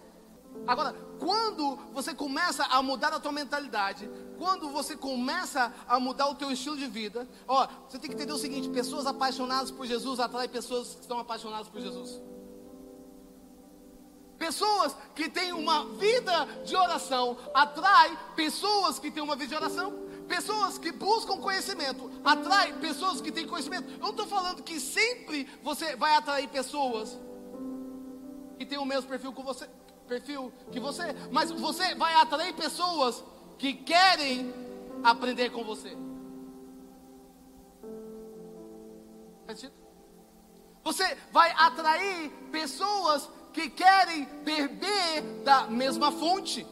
Agora, 0.67 0.93
quando 1.19 1.77
você 1.93 2.13
começa 2.13 2.65
a 2.65 2.81
mudar 2.81 3.13
a 3.13 3.19
tua 3.19 3.31
mentalidade, 3.31 4.09
quando 4.37 4.69
você 4.69 4.95
começa 4.95 5.73
a 5.87 5.99
mudar 5.99 6.27
o 6.27 6.35
teu 6.35 6.51
estilo 6.51 6.77
de 6.77 6.87
vida, 6.87 7.27
ó, 7.47 7.67
você 7.87 7.97
tem 7.99 8.09
que 8.09 8.15
entender 8.15 8.33
o 8.33 8.37
seguinte: 8.37 8.69
pessoas 8.69 9.05
apaixonadas 9.05 9.71
por 9.71 9.85
Jesus 9.85 10.19
atraem 10.19 10.49
pessoas 10.49 10.95
que 10.95 11.01
estão 11.01 11.19
apaixonadas 11.19 11.67
por 11.67 11.81
Jesus. 11.81 12.21
Pessoas 14.37 14.95
que 15.15 15.29
têm 15.29 15.53
uma 15.53 15.85
vida 15.95 16.45
de 16.65 16.75
oração 16.75 17.37
atrai 17.53 18.17
pessoas 18.35 18.99
que 18.99 19.09
têm 19.09 19.23
uma 19.23 19.35
vida 19.35 19.49
de 19.49 19.55
oração. 19.55 20.05
Pessoas 20.27 20.77
que 20.77 20.91
buscam 20.91 21.37
conhecimento 21.37 22.11
atraem 22.23 22.73
pessoas 22.79 23.21
que 23.21 23.31
têm 23.31 23.47
conhecimento. 23.47 23.89
Eu 23.91 23.99
não 23.99 24.09
estou 24.09 24.27
falando 24.27 24.63
que 24.63 24.79
sempre 24.79 25.47
você 25.63 25.95
vai 25.95 26.15
atrair 26.15 26.49
pessoas 26.49 27.17
que 28.57 28.65
têm 28.65 28.77
o 28.77 28.85
mesmo 28.85 29.07
perfil 29.07 29.31
que 29.31 29.43
você, 29.43 29.69
perfil 30.07 30.51
que 30.71 30.79
você, 30.79 31.15
mas 31.31 31.51
você 31.51 31.93
vai 31.95 32.13
atrair 32.15 32.53
pessoas 32.55 33.23
que 33.57 33.73
querem 33.73 34.53
aprender 35.03 35.49
com 35.51 35.63
você. 35.63 35.95
Você 40.83 41.17
vai 41.31 41.51
atrair 41.51 42.31
pessoas 42.51 43.29
que 43.53 43.69
querem 43.69 44.25
beber 44.43 45.21
da 45.43 45.67
mesma 45.67 46.11
fonte. 46.11 46.65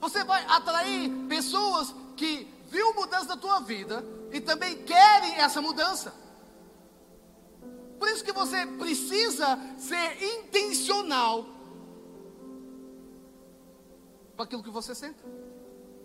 Você 0.00 0.22
vai 0.24 0.44
atrair 0.46 1.10
pessoas 1.28 1.94
que 2.16 2.46
viu 2.68 2.94
mudança 2.94 3.26
na 3.26 3.36
tua 3.36 3.60
vida 3.60 4.04
e 4.32 4.40
também 4.40 4.82
querem 4.84 5.34
essa 5.36 5.60
mudança. 5.60 6.14
Por 7.98 8.08
isso 8.08 8.22
que 8.22 8.32
você 8.32 8.64
precisa 8.64 9.58
ser 9.76 10.22
intencional 10.22 11.44
com 14.38 14.44
aquilo 14.44 14.62
que 14.62 14.70
você 14.70 14.94
sente, 14.94 15.18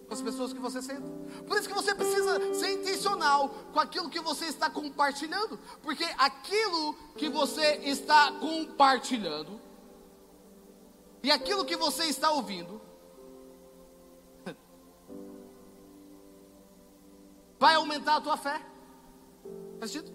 com 0.07 0.13
as 0.13 0.19
pessoas 0.19 0.51
que 0.51 0.57
você 0.57 0.81
sente. 0.81 1.07
Por 1.47 1.55
isso 1.55 1.67
que 1.67 1.73
você 1.75 1.93
precisa 1.93 2.53
ser 2.55 2.71
intencional 2.71 3.47
com 3.71 3.79
aquilo 3.79 4.09
que 4.09 4.19
você 4.19 4.45
está 4.45 4.71
compartilhando, 4.71 5.59
porque 5.83 6.03
aquilo 6.17 6.95
que 7.15 7.29
você 7.29 7.75
está 7.83 8.31
compartilhando 8.31 9.61
e 11.21 11.29
aquilo 11.29 11.63
que 11.63 11.75
você 11.75 12.05
está 12.05 12.31
ouvindo 12.31 12.81
vai 17.59 17.75
aumentar 17.75 18.15
a 18.15 18.21
tua 18.21 18.35
fé. 18.35 18.59
Faz 19.77 19.91
sentido? 19.91 20.11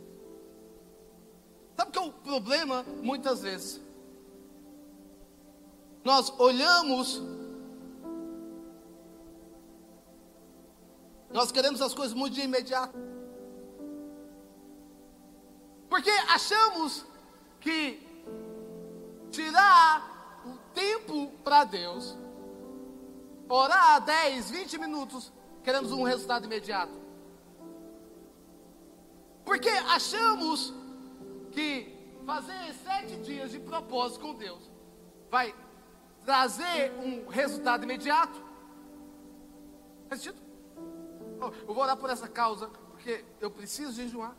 Sabe 1.77 1.93
que 1.93 1.99
é 2.01 2.03
o 2.03 2.11
problema, 2.11 2.83
muitas 3.01 3.43
vezes? 3.43 3.81
Nós 6.03 6.33
olhamos, 6.41 7.23
nós 11.31 11.53
queremos 11.53 11.81
as 11.83 11.95
coisas 11.95 12.15
muito 12.15 12.35
de 12.35 12.41
imediato. 12.41 12.97
Porque 15.89 16.11
achamos 16.11 17.05
que 17.61 18.07
tirar 19.31 20.43
o 20.45 20.57
tempo 20.75 21.33
para 21.45 21.65
Deus, 21.65 22.17
orar 23.49 24.01
10, 24.05 24.51
20 24.51 24.79
minutos, 24.79 25.33
queremos 25.63 25.93
um 25.93 26.03
resultado 26.03 26.45
imediato. 26.45 26.93
Porque 29.45 29.69
achamos 29.69 30.75
que 31.53 31.97
fazer 32.27 32.75
sete 32.85 33.17
dias 33.23 33.51
de 33.51 33.59
propósito 33.59 34.21
com 34.21 34.35
Deus 34.35 34.71
vai 35.31 35.55
trazer 36.25 36.93
um 37.03 37.27
resultado 37.29 37.85
imediato. 37.85 38.43
Faz 40.09 40.21
sentido? 40.21 40.48
Eu 41.41 41.75
vou 41.75 41.83
orar 41.83 41.97
por 41.97 42.11
essa 42.11 42.29
causa, 42.29 42.69
porque 42.91 43.25
eu 43.41 43.51
preciso 43.51 43.93
jejuar. 43.93 44.35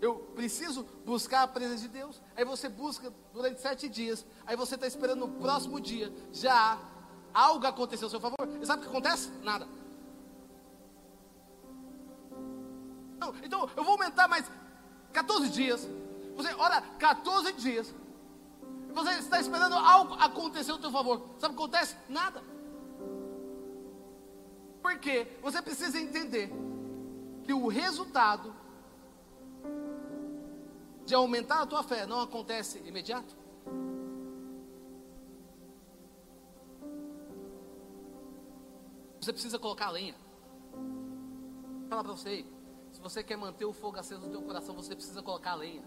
Eu 0.00 0.16
preciso 0.34 0.84
buscar 1.04 1.42
a 1.42 1.48
presença 1.48 1.82
de 1.82 1.88
Deus. 1.88 2.20
Aí 2.36 2.44
você 2.44 2.68
busca 2.68 3.12
durante 3.32 3.60
sete 3.60 3.88
dias. 3.88 4.26
Aí 4.44 4.56
você 4.56 4.74
está 4.74 4.86
esperando 4.86 5.20
no 5.20 5.28
próximo 5.28 5.80
dia. 5.80 6.12
Já 6.32 6.76
algo 7.32 7.64
aconteceu 7.66 8.08
a 8.08 8.10
seu 8.10 8.20
favor. 8.20 8.48
E 8.60 8.66
sabe 8.66 8.80
o 8.80 8.84
que 8.84 8.90
acontece? 8.90 9.30
Nada. 9.42 9.68
Então 13.44 13.70
eu 13.76 13.84
vou 13.84 13.92
aumentar 13.92 14.26
mais 14.26 14.50
14 15.12 15.48
dias. 15.50 15.88
Você 16.34 16.52
ora 16.54 16.80
14 16.98 17.52
dias. 17.52 17.94
Você 18.92 19.10
está 19.12 19.40
esperando 19.40 19.74
algo 19.74 20.14
acontecer 20.14 20.72
ao 20.72 20.78
teu 20.78 20.90
favor. 20.90 21.22
Sabe 21.38 21.54
o 21.54 21.56
que 21.56 21.62
acontece? 21.62 21.96
Nada. 22.08 22.42
Por 24.82 24.98
quê? 24.98 25.26
Você 25.40 25.62
precisa 25.62 25.98
entender 25.98 26.50
que 27.44 27.52
o 27.52 27.68
resultado 27.68 28.52
de 31.06 31.14
aumentar 31.14 31.62
a 31.62 31.66
tua 31.66 31.82
fé 31.82 32.04
não 32.06 32.20
acontece 32.20 32.78
imediato. 32.86 33.34
Você 39.20 39.32
precisa 39.32 39.58
colocar 39.58 39.86
a 39.86 39.90
lenha. 39.90 40.16
Vou 40.72 41.88
falar 41.88 42.02
para 42.02 42.12
você, 42.12 42.44
você 43.00 43.22
quer 43.22 43.36
manter 43.36 43.64
o 43.64 43.72
fogo 43.72 43.98
aceso 43.98 44.22
no 44.22 44.30
teu 44.30 44.42
coração, 44.42 44.74
você 44.74 44.94
precisa 44.94 45.22
colocar 45.22 45.52
a 45.52 45.56
lenha. 45.56 45.82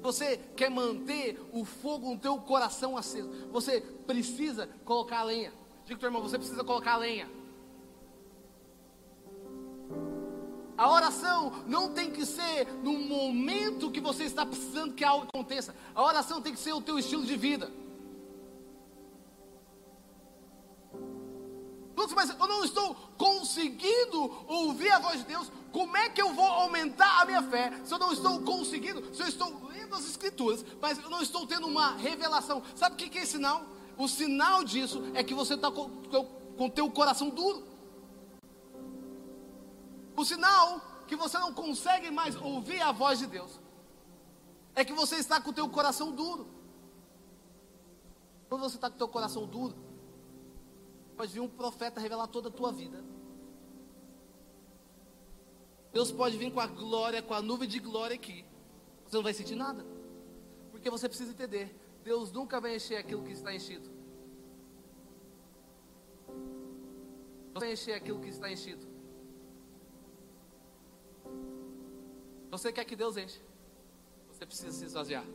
Você 0.00 0.36
quer 0.56 0.70
manter 0.70 1.38
o 1.52 1.64
fogo 1.64 2.10
no 2.10 2.18
teu 2.18 2.38
coração 2.38 2.96
aceso, 2.96 3.28
você 3.50 3.80
precisa 3.80 4.66
colocar 4.84 5.20
a 5.20 5.24
lenha. 5.24 5.52
Diga 5.88 6.00
teu 6.00 6.08
irmão, 6.08 6.20
você 6.20 6.36
precisa 6.36 6.62
colocar 6.62 6.92
a 6.92 6.96
lenha. 6.98 7.26
A 10.76 10.92
oração 10.92 11.64
não 11.66 11.94
tem 11.94 12.10
que 12.10 12.26
ser 12.26 12.70
no 12.82 12.92
momento 12.92 13.90
que 13.90 13.98
você 13.98 14.24
está 14.24 14.44
precisando 14.44 14.92
que 14.92 15.02
algo 15.02 15.26
aconteça. 15.26 15.74
A 15.94 16.02
oração 16.02 16.42
tem 16.42 16.52
que 16.52 16.60
ser 16.60 16.74
o 16.74 16.82
teu 16.82 16.98
estilo 16.98 17.24
de 17.24 17.34
vida. 17.38 17.72
Lutz, 21.96 22.12
mas 22.12 22.28
eu 22.38 22.46
não 22.46 22.64
estou 22.64 22.94
conseguindo 23.16 24.44
ouvir 24.46 24.90
a 24.90 24.98
voz 24.98 25.20
de 25.20 25.24
Deus. 25.24 25.50
Como 25.72 25.96
é 25.96 26.10
que 26.10 26.20
eu 26.20 26.34
vou 26.34 26.44
aumentar 26.44 27.22
a 27.22 27.24
minha 27.24 27.42
fé 27.44 27.72
se 27.82 27.94
eu 27.94 27.98
não 27.98 28.12
estou 28.12 28.42
conseguindo? 28.42 29.14
Se 29.14 29.22
eu 29.22 29.26
estou 29.26 29.48
lendo 29.70 29.94
as 29.94 30.06
Escrituras, 30.06 30.62
mas 30.82 31.02
eu 31.02 31.08
não 31.08 31.22
estou 31.22 31.46
tendo 31.46 31.66
uma 31.66 31.92
revelação. 31.92 32.62
Sabe 32.74 32.94
o 32.94 33.08
que 33.08 33.18
é 33.18 33.24
sinal? 33.24 33.77
O 33.98 34.06
sinal 34.06 34.62
disso 34.62 35.02
é 35.12 35.24
que 35.24 35.34
você 35.34 35.54
está 35.54 35.70
com 35.72 36.66
o 36.66 36.70
teu 36.70 36.88
coração 36.88 37.28
duro. 37.28 37.66
O 40.16 40.24
sinal 40.24 40.80
que 41.08 41.16
você 41.16 41.36
não 41.38 41.52
consegue 41.52 42.10
mais 42.10 42.36
ouvir 42.36 42.80
a 42.80 42.92
voz 42.92 43.18
de 43.18 43.26
Deus 43.26 43.58
é 44.74 44.84
que 44.84 44.92
você 44.92 45.16
está 45.16 45.40
com 45.40 45.50
o 45.50 45.52
teu 45.52 45.68
coração 45.68 46.12
duro. 46.12 46.46
Quando 48.48 48.60
você 48.60 48.76
está 48.76 48.88
com 48.88 48.94
o 48.94 48.98
teu 48.98 49.08
coração 49.08 49.46
duro, 49.46 49.74
pode 51.16 51.32
vir 51.32 51.40
um 51.40 51.48
profeta 51.48 52.00
revelar 52.00 52.28
toda 52.28 52.48
a 52.48 52.52
tua 52.52 52.70
vida. 52.70 53.04
Deus 55.92 56.12
pode 56.12 56.36
vir 56.36 56.52
com 56.52 56.60
a 56.60 56.66
glória, 56.68 57.20
com 57.20 57.34
a 57.34 57.42
nuvem 57.42 57.68
de 57.68 57.80
glória 57.80 58.14
aqui. 58.14 58.44
Você 59.04 59.16
não 59.16 59.24
vai 59.24 59.34
sentir 59.34 59.56
nada. 59.56 59.84
Porque 60.70 60.88
você 60.88 61.08
precisa 61.08 61.32
entender: 61.32 61.74
Deus 62.08 62.32
nunca 62.32 62.58
vai 62.58 62.76
encher 62.76 62.96
aquilo 62.96 63.22
que 63.22 63.32
está 63.32 63.54
enchido. 63.54 63.86
Não 67.52 67.60
vai 67.60 67.72
encher 67.74 67.92
aquilo 67.92 68.18
que 68.18 68.30
está 68.30 68.50
enchido. 68.50 68.86
Você 72.50 72.72
quer 72.72 72.86
que 72.86 72.96
Deus 72.96 73.18
enche? 73.18 73.38
Você 74.32 74.46
precisa 74.46 74.72
se 74.72 74.86
esvaziar. 74.86 75.26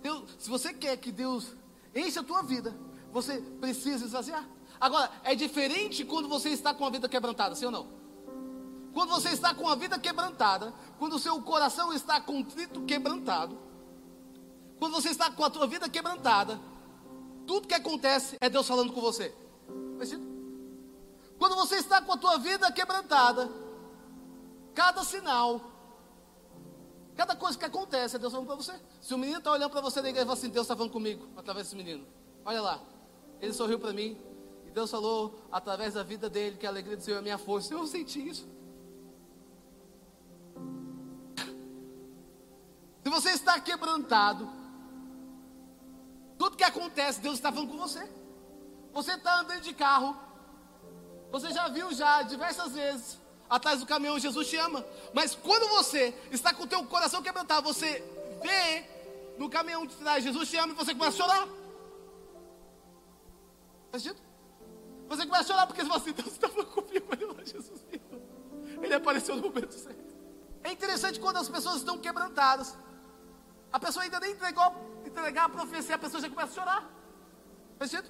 Deus, 0.00 0.36
se 0.38 0.48
você 0.48 0.72
quer 0.72 0.96
que 0.96 1.10
Deus 1.10 1.52
enche 1.92 2.20
a 2.20 2.22
tua 2.22 2.42
vida, 2.42 2.78
você 3.10 3.40
precisa 3.60 4.04
esvaziar. 4.04 4.48
Agora, 4.80 5.10
é 5.24 5.34
diferente 5.34 6.04
quando 6.04 6.28
você 6.28 6.50
está 6.50 6.72
com 6.72 6.84
a 6.84 6.90
vida 6.90 7.08
quebrantada, 7.08 7.56
sim 7.56 7.64
ou 7.64 7.72
não? 7.72 7.93
Quando 8.94 9.10
você 9.10 9.30
está 9.30 9.52
com 9.52 9.68
a 9.68 9.74
vida 9.74 9.98
quebrantada, 9.98 10.72
quando 11.00 11.16
o 11.16 11.18
seu 11.18 11.42
coração 11.42 11.92
está 11.92 12.20
contrito, 12.20 12.80
quebrantado, 12.82 13.58
quando 14.78 14.92
você 14.92 15.10
está 15.10 15.32
com 15.32 15.44
a 15.44 15.50
tua 15.50 15.66
vida 15.66 15.88
quebrantada, 15.88 16.60
tudo 17.44 17.66
que 17.66 17.74
acontece 17.74 18.36
é 18.40 18.48
Deus 18.48 18.66
falando 18.66 18.92
com 18.92 19.00
você. 19.00 19.34
Quando 21.38 21.56
você 21.56 21.76
está 21.76 22.00
com 22.00 22.12
a 22.12 22.16
tua 22.16 22.38
vida 22.38 22.70
quebrantada, 22.70 23.50
cada 24.72 25.02
sinal, 25.02 25.60
cada 27.16 27.34
coisa 27.34 27.58
que 27.58 27.64
acontece 27.64 28.14
é 28.14 28.18
Deus 28.18 28.32
falando 28.32 28.46
para 28.46 28.56
você. 28.56 28.74
Se 29.00 29.12
o 29.12 29.18
menino 29.18 29.38
está 29.38 29.50
olhando 29.50 29.70
para 29.70 29.80
você 29.80 30.00
na 30.00 30.08
igreja 30.08 30.24
e 30.24 30.26
fala 30.26 30.38
assim, 30.38 30.50
Deus 30.50 30.66
está 30.66 30.76
falando 30.76 30.92
comigo, 30.92 31.28
através 31.36 31.66
desse 31.66 31.76
menino. 31.76 32.06
Olha 32.44 32.62
lá, 32.62 32.80
ele 33.40 33.52
sorriu 33.52 33.80
para 33.80 33.92
mim, 33.92 34.16
e 34.66 34.70
Deus 34.70 34.88
falou 34.88 35.40
através 35.50 35.94
da 35.94 36.04
vida 36.04 36.30
dele 36.30 36.56
que 36.56 36.64
a 36.64 36.70
alegria 36.70 36.96
do 36.96 37.02
Senhor 37.02 37.16
é 37.16 37.18
a 37.18 37.22
minha 37.22 37.38
força. 37.38 37.74
Eu 37.74 37.84
senti 37.88 38.28
isso. 38.28 38.46
Você 43.14 43.30
está 43.30 43.60
quebrantado, 43.60 44.50
tudo 46.36 46.56
que 46.56 46.64
acontece, 46.64 47.20
Deus 47.20 47.36
está 47.36 47.52
falando 47.52 47.70
com 47.70 47.78
você. 47.78 48.02
Você 48.92 49.12
está 49.12 49.40
andando 49.40 49.60
de 49.60 49.72
carro, 49.72 50.16
você 51.30 51.52
já 51.52 51.68
viu 51.68 51.92
já 51.92 52.22
diversas 52.22 52.72
vezes 52.72 53.18
atrás 53.48 53.80
do 53.80 53.86
caminhão, 53.86 54.18
Jesus 54.18 54.48
te 54.48 54.56
ama. 54.56 54.84
Mas 55.12 55.34
quando 55.34 55.68
você 55.68 56.12
está 56.30 56.52
com 56.52 56.64
o 56.64 56.66
teu 56.66 56.84
coração 56.86 57.22
quebrantado, 57.22 57.62
você 57.72 58.02
vê 58.42 58.84
no 59.38 59.48
caminhão 59.48 59.86
de 59.86 59.94
trás, 59.96 60.24
Jesus 60.24 60.48
te 60.48 60.56
ama 60.56 60.72
e 60.72 60.76
você 60.76 60.92
começa 60.94 61.22
a 61.22 61.26
chorar. 61.26 61.48
Você 63.92 65.26
começa 65.26 65.42
a 65.42 65.44
chorar 65.44 65.66
porque 65.66 65.82
você 65.82 65.88
fala 65.88 66.00
assim, 66.00 66.12
Deus 66.12 66.32
estava 66.32 66.64
comigo, 66.64 67.06
mas 67.36 67.50
Jesus 67.50 67.80
viu. 67.90 68.00
Ele 68.82 68.94
apareceu 68.94 69.36
no 69.36 69.42
momento 69.42 69.72
certo. 69.72 70.14
É 70.64 70.72
interessante 70.72 71.20
quando 71.20 71.36
as 71.36 71.48
pessoas 71.48 71.76
estão 71.76 71.98
quebrantadas. 71.98 72.76
A 73.74 73.78
pessoa 73.80 74.04
ainda 74.04 74.20
nem 74.20 74.30
entregou, 74.30 74.72
entregar 75.04 75.46
a 75.46 75.48
profecia, 75.48 75.96
a 75.96 75.98
pessoa 75.98 76.20
já 76.20 76.30
começa 76.30 76.52
a 76.52 76.54
chorar. 76.54 76.88
Faz 77.76 77.90
sentido? 77.90 78.08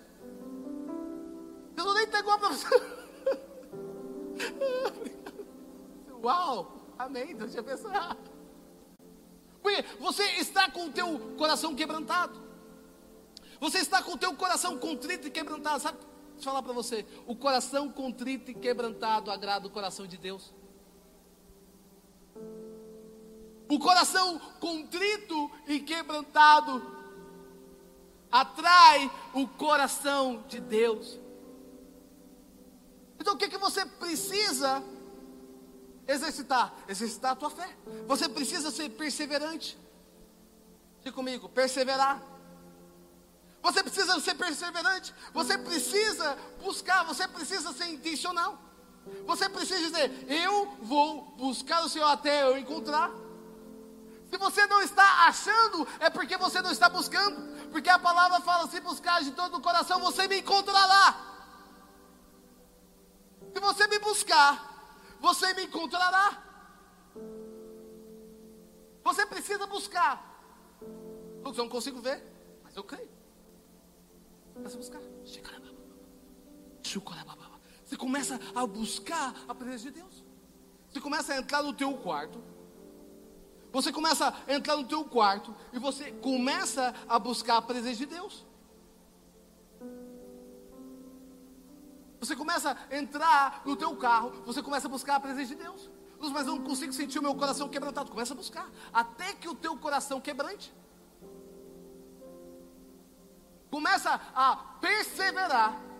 Deus 1.74 1.94
nem 1.94 2.05
entregou 2.05 2.35
a 2.35 2.38
profecia. 2.38 2.68
Uau! 6.22 6.77
Amém. 6.98 7.35
Deus 7.35 7.50
te 7.50 7.59
abençoe. 7.59 7.94
Porque 9.62 9.83
você 9.98 10.22
está 10.33 10.70
com 10.70 10.88
o 10.88 10.92
teu 10.92 11.18
coração 11.38 11.74
quebrantado. 11.74 12.38
Você 13.59 13.79
está 13.79 14.03
com 14.03 14.12
o 14.12 14.18
teu 14.18 14.35
coração 14.35 14.79
contrito 14.79 15.29
e 15.29 15.31
quebrantado. 15.31 15.81
Sabe? 15.81 15.96
Deixa 16.35 16.40
eu 16.40 16.42
falar 16.42 16.62
para 16.62 16.74
você. 16.74 17.07
O 17.27 17.35
coração 17.35 17.90
contrito 17.90 18.50
e 18.50 18.55
quebrantado 18.55 19.31
agrada 19.31 19.66
o 19.66 19.70
coração 19.70 20.07
de 20.07 20.18
Deus. 20.18 20.53
O 23.68 23.79
coração 23.79 24.38
contrito 24.61 25.50
e 25.66 25.81
quebrantado 25.81 26.94
atrai 28.31 29.11
o 29.33 29.46
coração 29.46 30.44
de 30.48 30.61
Deus. 30.61 31.18
Então 33.18 33.35
o 33.35 33.37
que, 33.38 33.48
que 33.48 33.59
você 33.59 33.87
precisa 33.87 34.83
exercitar? 36.07 36.74
Exercitar 36.88 37.33
a 37.33 37.37
tua 37.37 37.50
fé. 37.50 37.74
Você 38.07 38.29
precisa 38.29 38.70
ser 38.70 38.90
perseverante. 38.90 39.79
Diga 40.98 41.12
comigo, 41.12 41.48
perseverar. 41.48 42.22
Você 43.62 43.83
precisa 43.83 44.20
ser 44.20 44.35
perseverante. 44.35 45.14
Você 45.33 45.57
precisa 45.57 46.37
buscar. 46.62 47.05
Você 47.05 47.27
precisa 47.27 47.72
ser 47.72 47.87
intencional. 47.87 48.59
Você 49.27 49.48
precisa 49.48 49.81
dizer: 49.81 50.27
Eu 50.29 50.77
vou 50.83 51.22
buscar 51.38 51.83
o 51.85 51.88
Senhor 51.88 52.09
até 52.09 52.42
eu 52.42 52.59
encontrar. 52.59 53.11
Se 54.35 54.38
você 54.38 54.66
não 54.66 54.83
está 54.83 55.29
achando, 55.29 55.87
é 56.01 56.11
porque 56.11 56.37
você 56.37 56.61
não 56.61 56.73
está 56.73 56.88
buscando. 56.88 57.70
Porque 57.70 57.88
a 57.88 58.01
palavra 58.01 58.40
fala: 58.40 58.66
Se 58.66 58.81
buscar 58.81 59.23
de 59.23 59.31
todo 59.31 59.59
o 59.59 59.61
coração, 59.61 60.01
você 60.01 60.27
me 60.27 60.40
encontrará. 60.40 61.14
Se 63.53 63.61
você 63.61 63.87
me 63.87 64.01
buscar, 64.01 65.14
você 65.20 65.55
me 65.55 65.66
encontrará. 65.66 66.42
Você 69.05 69.25
precisa 69.25 69.68
buscar. 69.68 70.20
Eu 71.44 71.53
não 71.53 71.68
consigo 71.68 72.01
ver, 72.01 72.20
mas 72.64 72.75
eu 72.75 72.83
creio. 72.83 73.09
Começa 74.53 74.75
a 74.75 74.79
buscar. 74.79 75.01
Você 77.85 77.97
começa 77.97 78.40
a 78.53 78.66
buscar 78.66 79.33
a 79.47 79.55
presença 79.55 79.85
de 79.85 79.90
Deus. 79.92 80.25
Você 80.90 81.01
começa 81.01 81.35
a 81.35 81.37
entrar 81.37 81.62
no 81.62 81.73
teu 81.73 81.97
quarto. 81.99 82.54
Você 83.74 83.92
começa 83.92 84.32
a 84.46 84.54
entrar 84.54 84.76
no 84.76 84.84
teu 84.84 85.04
quarto 85.04 85.52
e 85.72 85.80
você 85.80 86.12
começa 86.12 86.94
a 87.08 87.18
buscar 87.18 87.56
a 87.56 87.62
presença 87.62 87.96
de 87.96 88.06
Deus. 88.06 88.46
Você 92.20 92.37
começa 92.37 92.70
a 92.70 92.96
entrar 92.96 93.62
no 93.66 93.74
teu 93.74 93.96
carro, 93.96 94.30
você 94.46 94.62
começa 94.62 94.87
a 94.87 94.90
buscar 94.90 95.16
a 95.16 95.20
presença 95.20 95.56
de 95.56 95.56
Deus. 95.56 95.90
Mas 96.20 96.46
eu 96.46 96.54
não 96.54 96.62
consigo 96.62 96.92
sentir 96.92 97.18
o 97.18 97.22
meu 97.22 97.34
coração 97.34 97.68
quebrantado. 97.68 98.12
Começa 98.12 98.32
a 98.32 98.37
buscar. 98.37 98.70
Até 98.92 99.34
que 99.34 99.48
o 99.48 99.56
teu 99.56 99.76
coração 99.76 100.20
quebrante. 100.20 100.72
Começa 103.72 104.20
a 104.37 104.56
perseverar. 104.80 105.93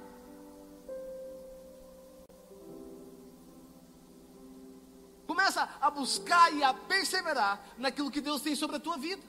Começa 5.35 5.69
a 5.81 5.91
buscar 5.91 6.53
e 6.53 6.63
a 6.63 6.73
perseverar 6.73 7.61
naquilo 7.77 8.11
que 8.11 8.21
Deus 8.21 8.41
tem 8.41 8.55
sobre 8.55 8.77
a 8.77 8.81
tua 8.81 8.97
vida. 8.97 9.23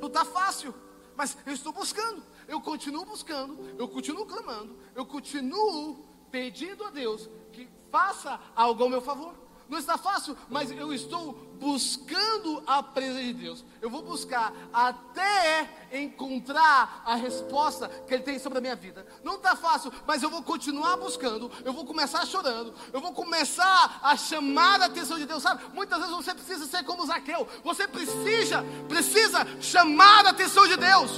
Não 0.00 0.08
está 0.08 0.24
fácil, 0.24 0.74
mas 1.16 1.36
eu 1.46 1.52
estou 1.52 1.72
buscando 1.72 2.22
eu 2.48 2.60
continuo 2.60 3.04
buscando, 3.04 3.74
eu 3.78 3.88
continuo 3.88 4.24
clamando, 4.24 4.78
eu 4.94 5.04
continuo 5.04 6.04
pedindo 6.30 6.84
a 6.84 6.90
Deus 6.90 7.28
que 7.52 7.68
faça 7.90 8.40
algo 8.54 8.84
ao 8.84 8.88
meu 8.88 9.00
favor. 9.00 9.34
Não 9.68 9.78
está 9.78 9.98
fácil, 9.98 10.36
mas 10.48 10.70
eu 10.70 10.92
estou 10.92 11.32
buscando 11.58 12.62
a 12.66 12.82
presença 12.82 13.24
de 13.24 13.32
Deus. 13.32 13.64
Eu 13.80 13.90
vou 13.90 14.02
buscar 14.02 14.52
até 14.72 15.68
encontrar 15.92 17.02
a 17.04 17.16
resposta 17.16 17.88
que 17.88 18.14
Ele 18.14 18.22
tem 18.22 18.38
sobre 18.38 18.58
a 18.58 18.60
minha 18.60 18.76
vida. 18.76 19.04
Não 19.24 19.34
está 19.34 19.56
fácil, 19.56 19.92
mas 20.06 20.22
eu 20.22 20.30
vou 20.30 20.42
continuar 20.42 20.96
buscando. 20.96 21.50
Eu 21.64 21.72
vou 21.72 21.84
começar 21.84 22.24
chorando. 22.26 22.72
Eu 22.92 23.00
vou 23.00 23.12
começar 23.12 23.98
a 24.02 24.16
chamar 24.16 24.80
a 24.82 24.86
atenção 24.86 25.18
de 25.18 25.26
Deus. 25.26 25.42
Sabe? 25.42 25.64
Muitas 25.74 25.98
vezes 25.98 26.14
você 26.14 26.32
precisa 26.32 26.66
ser 26.66 26.84
como 26.84 27.04
Zaqueu. 27.04 27.48
Você 27.64 27.88
precisa, 27.88 28.64
precisa 28.88 29.44
chamar 29.60 30.26
a 30.26 30.30
atenção 30.30 30.66
de 30.68 30.76
Deus. 30.76 31.10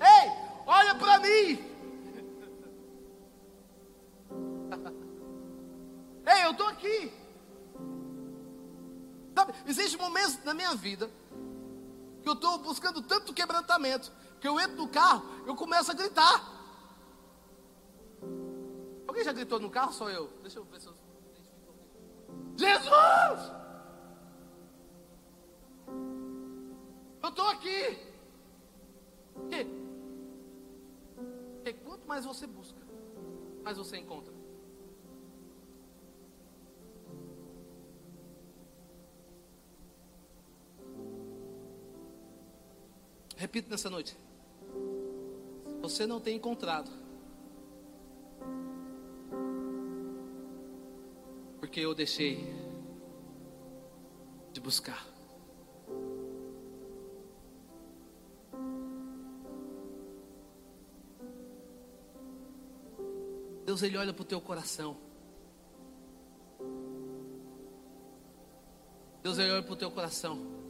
Ei, 0.00 0.30
olha 0.66 0.94
para 0.96 1.18
mim. 1.20 1.64
Ei, 6.26 6.44
eu 6.44 6.52
estou 6.52 6.66
aqui. 6.68 7.12
Sabe, 9.34 9.52
existem 9.66 10.00
momentos 10.00 10.42
na 10.44 10.54
minha 10.54 10.74
vida 10.74 11.10
que 12.22 12.28
eu 12.28 12.34
estou 12.34 12.58
buscando 12.58 13.02
tanto 13.02 13.34
quebrantamento 13.34 14.10
que 14.40 14.48
eu 14.48 14.58
entro 14.60 14.76
no 14.76 14.88
carro, 14.88 15.22
eu 15.46 15.54
começo 15.54 15.90
a 15.90 15.94
gritar. 15.94 16.52
Alguém 19.06 19.24
já 19.24 19.32
gritou 19.32 19.60
no 19.60 19.70
carro? 19.70 19.92
Só 19.92 20.10
eu. 20.10 20.28
Deixa 20.42 20.58
eu 20.58 20.64
ver 20.64 20.80
se 20.80 20.86
eu. 20.86 20.94
Jesus! 22.56 23.52
Eu 27.22 27.28
estou 27.28 27.48
aqui. 27.48 27.98
Por 29.32 29.48
quê? 29.48 29.66
Porque 31.54 31.72
quanto 31.84 32.06
mais 32.06 32.24
você 32.24 32.46
busca, 32.46 32.78
mais 33.62 33.78
você 33.78 33.96
encontra. 33.96 34.33
Repito 43.44 43.68
nessa 43.68 43.90
noite. 43.90 44.16
Você 45.82 46.06
não 46.06 46.18
tem 46.18 46.34
encontrado, 46.34 46.90
porque 51.60 51.78
eu 51.78 51.94
deixei 51.94 52.38
de 54.50 54.60
buscar. 54.62 55.06
Deus 63.66 63.82
ele 63.82 63.98
olha 63.98 64.14
para 64.14 64.22
o 64.22 64.24
teu 64.24 64.40
coração. 64.40 64.96
Deus 69.22 69.36
ele 69.36 69.52
olha 69.52 69.62
para 69.62 69.72
o 69.74 69.76
teu 69.76 69.90
coração. 69.90 70.63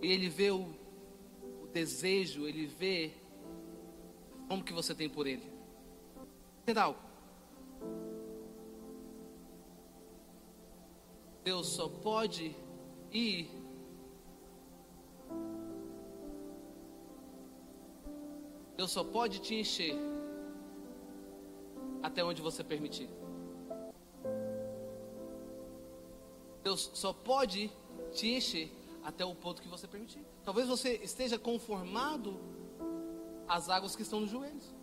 E 0.00 0.06
ele 0.12 0.28
vê 0.28 0.50
o, 0.50 0.74
o 1.62 1.66
desejo, 1.72 2.46
ele 2.46 2.66
vê 2.66 3.12
como 4.48 4.64
que 4.64 4.72
você 4.72 4.94
tem 4.94 5.08
por 5.08 5.26
ele. 5.26 5.50
Entenda 6.62 6.82
algo. 6.82 7.00
Deus 11.44 11.68
só 11.68 11.88
pode 11.88 12.54
ir 13.10 13.50
Deus 18.78 18.92
só 18.92 19.02
pode 19.02 19.40
te 19.40 19.56
encher 19.56 19.92
até 22.00 22.22
onde 22.22 22.40
você 22.40 22.62
permitir. 22.62 23.10
Deus 26.62 26.88
só 26.94 27.12
pode 27.12 27.72
te 28.12 28.28
encher 28.28 28.70
até 29.08 29.24
o 29.24 29.34
ponto 29.34 29.62
que 29.62 29.68
você 29.68 29.88
permitir. 29.88 30.22
Talvez 30.44 30.68
você 30.68 30.96
esteja 30.96 31.38
conformado 31.38 32.38
às 33.48 33.70
águas 33.70 33.96
que 33.96 34.02
estão 34.02 34.20
nos 34.20 34.30
joelhos. 34.30 34.74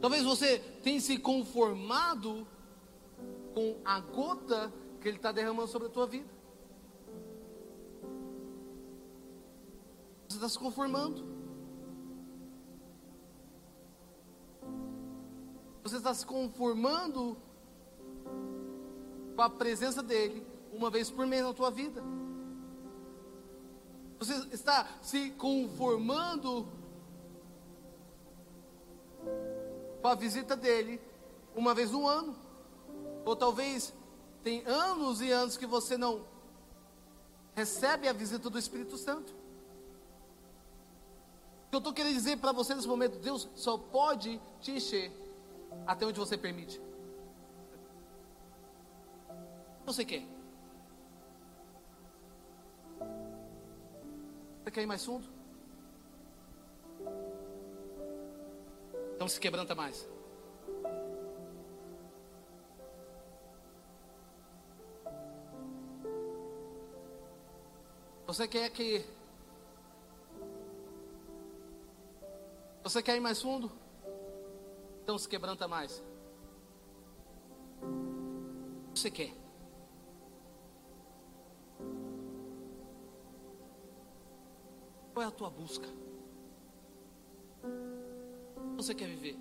Talvez 0.00 0.22
você 0.22 0.60
tenha 0.84 1.00
se 1.00 1.18
conformado 1.18 2.46
com 3.52 3.80
a 3.84 3.98
gota 3.98 4.72
que 5.00 5.08
Ele 5.08 5.16
está 5.16 5.32
derramando 5.32 5.66
sobre 5.66 5.88
a 5.88 5.90
tua 5.90 6.06
vida. 6.06 6.30
Você 10.28 10.36
está 10.36 10.48
se 10.48 10.58
conformando. 10.58 11.26
Você 15.82 15.96
está 15.96 16.14
se 16.14 16.24
conformando 16.24 17.36
com 19.34 19.42
a 19.42 19.50
presença 19.50 20.02
dele 20.02 20.46
uma 20.72 20.90
vez 20.90 21.10
por 21.10 21.26
mês 21.26 21.42
na 21.42 21.52
tua 21.52 21.70
vida? 21.70 22.02
Você 24.18 24.34
está 24.52 24.86
se 25.02 25.30
conformando 25.32 26.66
com 30.00 30.08
a 30.08 30.14
visita 30.14 30.56
dele 30.56 31.00
uma 31.56 31.74
vez 31.74 31.90
no 31.90 32.06
ano? 32.06 32.36
Ou 33.24 33.34
talvez 33.34 33.92
tem 34.42 34.62
anos 34.66 35.20
e 35.20 35.30
anos 35.30 35.56
que 35.56 35.66
você 35.66 35.96
não 35.96 36.24
recebe 37.54 38.08
a 38.08 38.12
visita 38.12 38.48
do 38.48 38.58
Espírito 38.58 38.96
Santo. 38.96 39.32
O 41.66 41.70
que 41.70 41.76
eu 41.76 41.78
estou 41.78 41.92
querendo 41.92 42.14
dizer 42.14 42.38
para 42.38 42.52
você 42.52 42.74
nesse 42.74 42.88
momento, 42.88 43.18
Deus 43.18 43.48
só 43.54 43.78
pode 43.78 44.40
te 44.60 44.72
encher 44.72 45.10
até 45.86 46.04
onde 46.06 46.18
você 46.18 46.36
permite. 46.36 46.80
Você 49.84 50.04
quer? 50.04 50.22
Você 54.62 54.70
quer 54.70 54.82
ir 54.82 54.86
mais 54.86 55.04
fundo? 55.04 55.26
Então 59.14 59.28
se 59.28 59.40
quebranta 59.40 59.74
mais. 59.74 60.08
Você 68.26 68.48
quer 68.48 68.70
que. 68.70 69.04
Você 72.82 73.02
quer 73.02 73.16
ir 73.16 73.20
mais 73.20 73.42
fundo? 73.42 73.70
Então 75.02 75.18
se 75.18 75.28
quebranta 75.28 75.68
mais. 75.68 76.02
Você 78.94 79.10
quer? 79.10 79.41
Qual 85.12 85.24
é 85.24 85.28
a 85.28 85.30
tua 85.30 85.50
busca? 85.50 85.86
Você 88.76 88.94
quer 88.94 89.08
viver? 89.08 89.36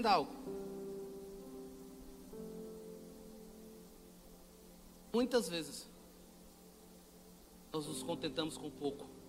Entenda 0.00 0.12
algo. 0.12 0.32
Muitas 5.12 5.48
vezes 5.48 5.90
nós 7.70 7.86
nos 7.86 8.02
contentamos 8.02 8.56
com 8.56 8.70
pouco. 8.70 9.19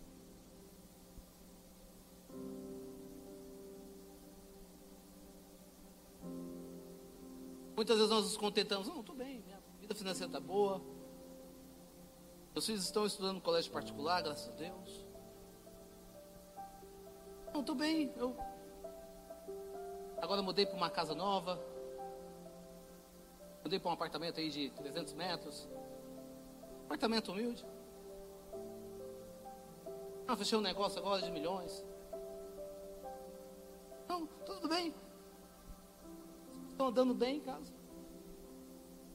Muitas 7.81 7.97
vezes 7.97 8.11
nós 8.11 8.25
nos 8.25 8.37
contentamos, 8.37 8.87
não, 8.87 8.99
estou 8.99 9.15
bem, 9.15 9.39
minha 9.39 9.59
vida 9.79 9.95
financeira 9.95 10.27
está 10.27 10.39
boa. 10.39 10.79
Meus 12.53 12.63
filhos 12.63 12.83
estão 12.83 13.07
estudando 13.07 13.37
no 13.37 13.41
colégio 13.41 13.71
particular, 13.71 14.21
graças 14.21 14.49
a 14.49 14.51
Deus. 14.51 15.03
Não, 17.51 17.61
estou 17.61 17.73
bem, 17.73 18.13
eu 18.17 18.37
Agora 20.21 20.43
mudei 20.43 20.67
para 20.67 20.77
uma 20.77 20.91
casa 20.91 21.15
nova. 21.15 21.59
Mudei 23.63 23.79
para 23.79 23.89
um 23.89 23.93
apartamento 23.93 24.39
aí 24.39 24.51
de 24.51 24.69
300 24.69 25.13
metros. 25.13 25.67
Apartamento 26.85 27.31
humilde. 27.31 27.65
Ah, 30.27 30.37
fechei 30.37 30.55
um 30.55 30.61
negócio 30.61 30.99
agora 30.99 31.23
de 31.23 31.31
milhões. 31.31 31.83
Não, 34.07 34.27
tudo 34.45 34.67
bem. 34.67 34.93
Estão 36.81 36.89
andando 36.89 37.13
bem 37.13 37.37
em 37.37 37.41
casa. 37.41 37.71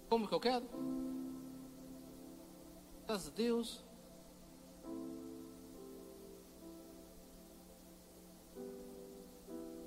Como 0.09 0.29
que 0.29 0.33
eu 0.33 0.39
quero? 0.39 0.65
Graças 3.05 3.27
a 3.27 3.31
Deus. 3.33 3.85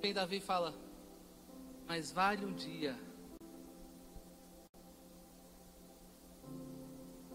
Quem 0.02 0.12
Davi 0.12 0.40
fala, 0.40 0.74
mas 1.86 2.12
vale 2.12 2.44
um 2.44 2.52
dia 2.52 2.94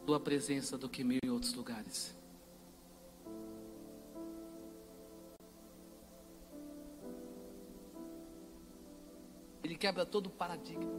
tua 0.06 0.20
presença 0.20 0.78
do 0.78 0.88
que 0.88 1.04
mil 1.04 1.18
em 1.24 1.32
outros 1.32 1.56
lugares. 1.56 2.16
Quebra 9.78 10.06
todo 10.06 10.28
o 10.28 10.30
paradigma. 10.30 10.92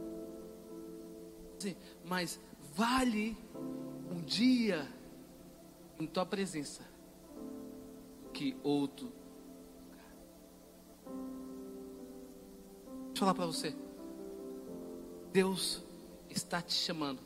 Mas 2.05 2.39
vale 2.73 3.37
um 4.11 4.21
dia 4.21 4.87
em 5.99 6.05
tua 6.05 6.25
presença 6.25 6.83
que 8.33 8.55
outro 8.63 9.11
Deixa 13.17 13.25
eu 13.25 13.29
falar 13.29 13.33
para 13.33 13.45
você. 13.47 13.75
Deus 15.33 15.81
está 16.29 16.61
te 16.61 16.73
chamando 16.73 17.19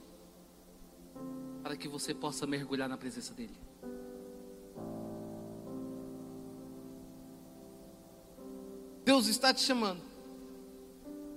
para 1.61 1.75
que 1.75 1.85
você 1.85 2.13
possa 2.13 2.47
mergulhar 2.47 2.87
na 2.87 2.97
presença 2.97 3.33
dEle. 3.33 3.59
Deus 9.03 9.27
está 9.27 9.53
te 9.53 9.59
chamando 9.59 10.01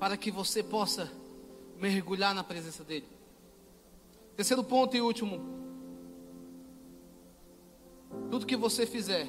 para 0.04 0.18
que 0.18 0.30
você 0.30 0.62
possa 0.62 1.10
mergulhar 1.78 2.34
na 2.34 2.44
presença 2.44 2.84
dEle. 2.84 3.08
Terceiro 4.36 4.62
ponto 4.62 4.94
e 4.94 5.00
último. 5.00 5.40
Tudo 8.30 8.44
que 8.44 8.54
você 8.54 8.84
fizer 8.84 9.26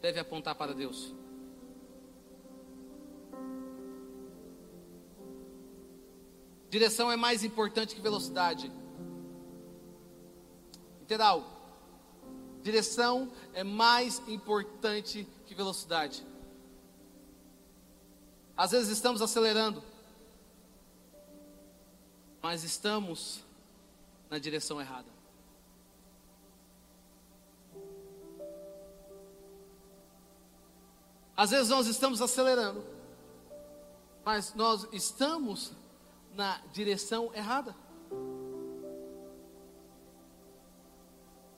deve 0.00 0.18
apontar 0.18 0.54
para 0.54 0.72
Deus. 0.72 1.14
Direção 6.70 7.12
é 7.12 7.16
mais 7.16 7.44
importante 7.44 7.94
que 7.94 8.00
velocidade. 8.00 8.72
Entendeu? 11.02 11.44
Direção 12.62 13.30
é 13.52 13.62
mais 13.62 14.26
importante 14.26 15.28
que 15.44 15.54
velocidade. 15.54 16.29
Às 18.60 18.72
vezes 18.72 18.90
estamos 18.90 19.22
acelerando, 19.22 19.82
mas 22.42 22.62
estamos 22.62 23.42
na 24.28 24.38
direção 24.38 24.78
errada. 24.78 25.08
Às 31.34 31.52
vezes 31.52 31.70
nós 31.70 31.86
estamos 31.86 32.20
acelerando, 32.20 32.84
mas 34.26 34.52
nós 34.52 34.86
estamos 34.92 35.72
na 36.34 36.58
direção 36.70 37.34
errada. 37.34 37.74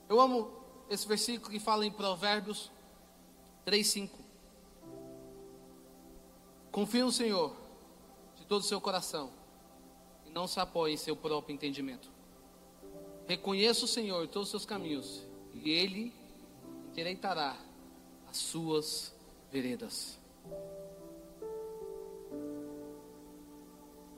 Eu 0.09 0.21
amo 0.21 0.53
esse 0.88 1.09
versículo 1.09 1.51
que 1.51 1.59
fala 1.59 1.85
em 1.85 1.91
Provérbios 1.91 2.71
3:5. 3.65 4.22
Confie 6.73 7.03
no 7.03 7.13
Senhor 7.13 7.55
de 8.35 8.47
todo 8.47 8.63
o 8.63 8.65
seu 8.65 8.81
coração 8.81 9.31
e 10.25 10.31
não 10.31 10.49
se 10.49 10.59
apoie 10.59 10.95
em 10.95 10.97
seu 10.97 11.15
próprio 11.15 11.53
entendimento. 11.53 12.11
Reconheça 13.29 13.85
o 13.85 13.89
Senhor 13.89 14.25
em 14.25 14.27
todos 14.27 14.49
os 14.49 14.51
seus 14.51 14.65
caminhos 14.65 15.23
e 15.53 15.71
ele 15.71 16.15
endireitará 16.89 17.59
as 18.31 18.39
suas 18.39 19.15
veredas. 19.51 20.19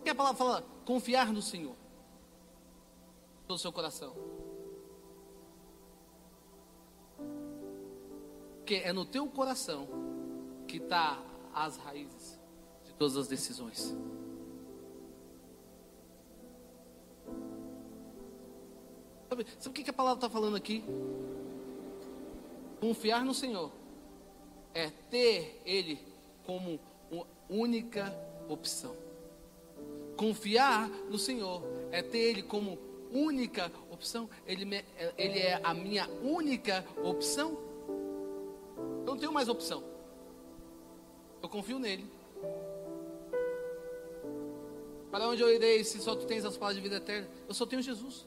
que 0.05 0.11
a 0.11 0.15
palavra 0.15 0.37
fala? 0.37 0.65
Confiar 0.85 1.33
no 1.33 1.43
Senhor. 1.43 1.75
Todo 3.49 3.57
o 3.57 3.61
seu 3.61 3.73
coração. 3.73 4.15
Porque 8.59 8.77
é 8.77 8.93
no 8.93 9.05
teu 9.05 9.27
coração 9.27 9.89
que 10.69 10.77
está 10.77 11.21
as 11.53 11.77
raízes 11.79 12.44
de 12.95 12.99
todas 12.99 13.17
as 13.17 13.27
decisões. 13.27 13.95
Sabe, 19.29 19.47
sabe 19.59 19.81
o 19.81 19.85
que, 19.85 19.91
a 19.91 19.93
palavra 19.93 20.19
está 20.19 20.31
falando 20.31 20.57
aqui? 20.57 20.85
Confiar 22.81 23.25
no 23.25 23.35
Senhor 23.35 23.73
é 24.73 24.91
ter 25.11 25.61
Ele 25.67 25.99
como 26.47 26.79
única 27.49 28.17
opção. 28.49 28.97
Confiar 30.17 30.89
no 31.11 31.19
Senhor 31.19 31.63
é 31.91 32.01
ter 32.01 32.19
Ele 32.19 32.43
como 32.45 32.79
única 33.13 33.73
opção? 33.91 34.31
Ele, 34.47 34.65
me, 34.65 34.85
ele 35.19 35.41
é 35.41 35.61
a 35.65 35.75
minha 35.75 36.09
única 36.23 36.87
opção? 37.03 37.59
Eu 39.01 39.07
não 39.07 39.19
tenho 39.19 39.33
mais 39.33 39.49
opção. 39.49 39.83
Eu 41.43 41.49
confio 41.49 41.79
nele. 41.79 42.09
Para 45.15 45.29
onde 45.29 45.41
eu 45.41 45.49
irei 45.49 45.85
se 45.85 46.01
só 46.01 46.17
tu 46.17 46.27
tens 46.27 46.45
as 46.45 46.57
palavras 46.57 46.75
de 46.75 46.83
vida 46.83 46.97
eterna? 46.97 47.29
Eu 47.47 47.55
só 47.55 47.65
tenho 47.65 47.81
Jesus. 47.81 48.27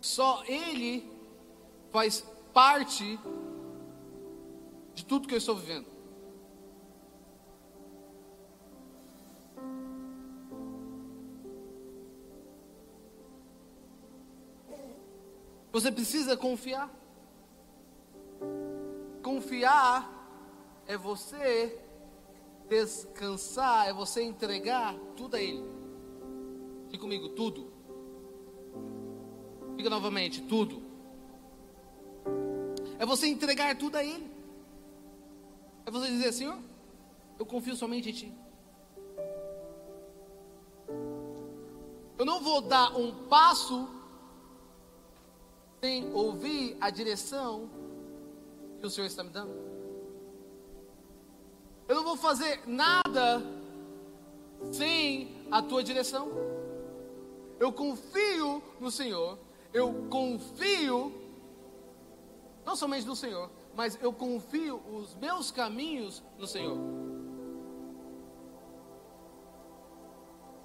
Só 0.00 0.42
Ele 0.46 1.08
faz 1.92 2.26
parte 2.52 3.16
de 4.92 5.04
tudo 5.04 5.28
que 5.28 5.34
eu 5.34 5.38
estou 5.38 5.54
vivendo. 5.54 5.86
Você 15.70 15.92
precisa 15.92 16.36
confiar. 16.36 16.92
Confiar 19.22 20.21
é 20.92 20.96
você 20.98 21.78
descansar, 22.68 23.88
é 23.88 23.92
você 23.92 24.22
entregar 24.22 24.94
tudo 25.16 25.36
a 25.36 25.40
Ele. 25.40 25.64
Diga 26.88 27.00
comigo, 27.00 27.30
tudo. 27.30 27.72
Diga 29.74 29.88
novamente, 29.88 30.42
tudo. 30.42 30.82
É 32.98 33.06
você 33.06 33.26
entregar 33.26 33.76
tudo 33.76 33.96
a 33.96 34.04
Ele. 34.04 34.30
É 35.86 35.90
você 35.90 36.08
dizer, 36.08 36.30
Senhor, 36.32 36.58
eu 37.38 37.46
confio 37.46 37.74
somente 37.74 38.10
em 38.10 38.12
Ti. 38.12 38.34
Eu 42.18 42.26
não 42.26 42.40
vou 42.40 42.60
dar 42.60 42.94
um 42.96 43.28
passo 43.28 43.88
sem 45.80 46.12
ouvir 46.12 46.76
a 46.80 46.90
direção 46.90 47.68
que 48.78 48.86
o 48.86 48.90
Senhor 48.90 49.06
está 49.06 49.24
me 49.24 49.30
dando. 49.30 49.81
Eu 51.92 51.96
não 51.96 52.04
vou 52.04 52.16
fazer 52.16 52.66
nada 52.66 53.42
sem 54.72 55.46
a 55.50 55.60
tua 55.60 55.84
direção. 55.84 56.26
Eu 57.60 57.70
confio 57.70 58.62
no 58.80 58.90
Senhor. 58.90 59.38
Eu 59.74 60.08
confio 60.08 61.12
não 62.64 62.74
somente 62.74 63.06
no 63.06 63.14
Senhor, 63.14 63.50
mas 63.74 63.98
eu 64.00 64.10
confio 64.10 64.80
os 64.90 65.14
meus 65.16 65.50
caminhos 65.50 66.22
no 66.38 66.46
Senhor. 66.46 66.78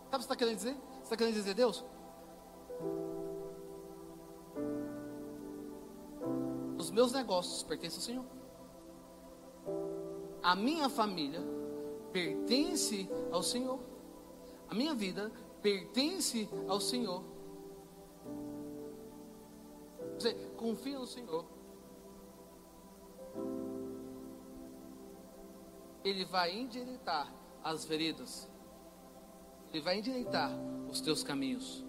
Sabe 0.05 0.07
o 0.07 0.11
que 0.11 0.15
você 0.15 0.23
está 0.23 0.35
querendo 0.37 0.55
dizer? 0.55 0.75
Você 0.75 1.03
está 1.03 1.17
querendo 1.17 1.33
dizer, 1.33 1.53
Deus? 1.53 1.83
Os 6.77 6.89
meus 6.89 7.11
negócios 7.11 7.63
pertencem 7.63 7.97
ao 7.97 8.05
Senhor. 8.05 8.36
A 10.41 10.55
minha 10.55 10.89
família 10.89 11.41
pertence 12.11 13.09
ao 13.31 13.43
Senhor. 13.43 13.79
A 14.69 14.75
minha 14.75 14.93
vida 14.93 15.31
pertence 15.61 16.49
ao 16.67 16.79
Senhor. 16.79 17.23
Você 20.15 20.33
confia 20.57 20.97
no 20.97 21.05
Senhor. 21.05 21.45
Ele 26.03 26.25
vai 26.25 26.57
endireitar 26.57 27.31
as 27.63 27.85
veredas. 27.85 28.49
Ele 29.73 29.83
vai 29.83 29.99
endireitar 29.99 30.49
os 30.89 31.01
teus 31.01 31.23
caminhos. 31.23 31.85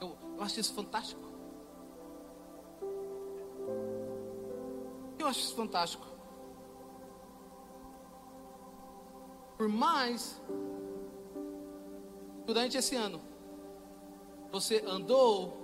Eu, 0.00 0.16
eu 0.36 0.42
acho 0.42 0.60
isso 0.60 0.72
fantástico. 0.72 1.22
Eu 5.18 5.26
acho 5.26 5.40
isso 5.40 5.54
fantástico. 5.54 6.11
Por 9.62 9.68
mais, 9.68 10.42
durante 12.44 12.76
esse 12.76 12.96
ano, 12.96 13.20
você 14.50 14.82
andou 14.84 15.56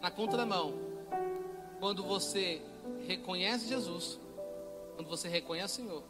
na 0.00 0.10
contramão, 0.10 0.72
quando 1.78 2.02
você 2.02 2.62
reconhece 3.06 3.68
Jesus, 3.68 4.18
quando 4.94 5.06
você 5.06 5.28
reconhece 5.28 5.82
o 5.82 5.84
Senhor, 5.84 6.02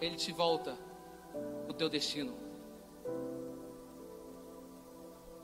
Ele 0.00 0.14
te 0.14 0.30
volta 0.30 0.78
o 1.68 1.72
teu 1.72 1.88
destino. 1.88 2.34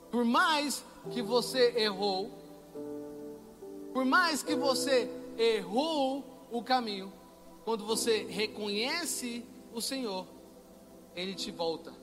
Por 0.09 0.23
mais 0.23 0.85
que 1.11 1.21
você 1.21 1.73
errou, 1.77 2.31
por 3.93 4.05
mais 4.05 4.41
que 4.41 4.55
você 4.55 5.11
errou 5.37 6.23
o 6.49 6.63
caminho, 6.63 7.18
quando 7.69 7.85
você 7.85 8.23
reconhece 8.23 9.45
o 9.71 9.79
Senhor, 9.79 10.25
Ele 11.15 11.35
te 11.35 11.51
volta 11.51 11.93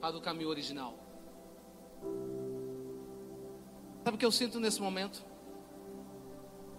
para 0.00 0.16
o 0.16 0.20
caminho 0.20 0.48
original. 0.48 0.98
Sabe 4.02 4.16
o 4.16 4.18
que 4.18 4.26
eu 4.26 4.32
sinto 4.32 4.58
nesse 4.58 4.82
momento? 4.82 5.24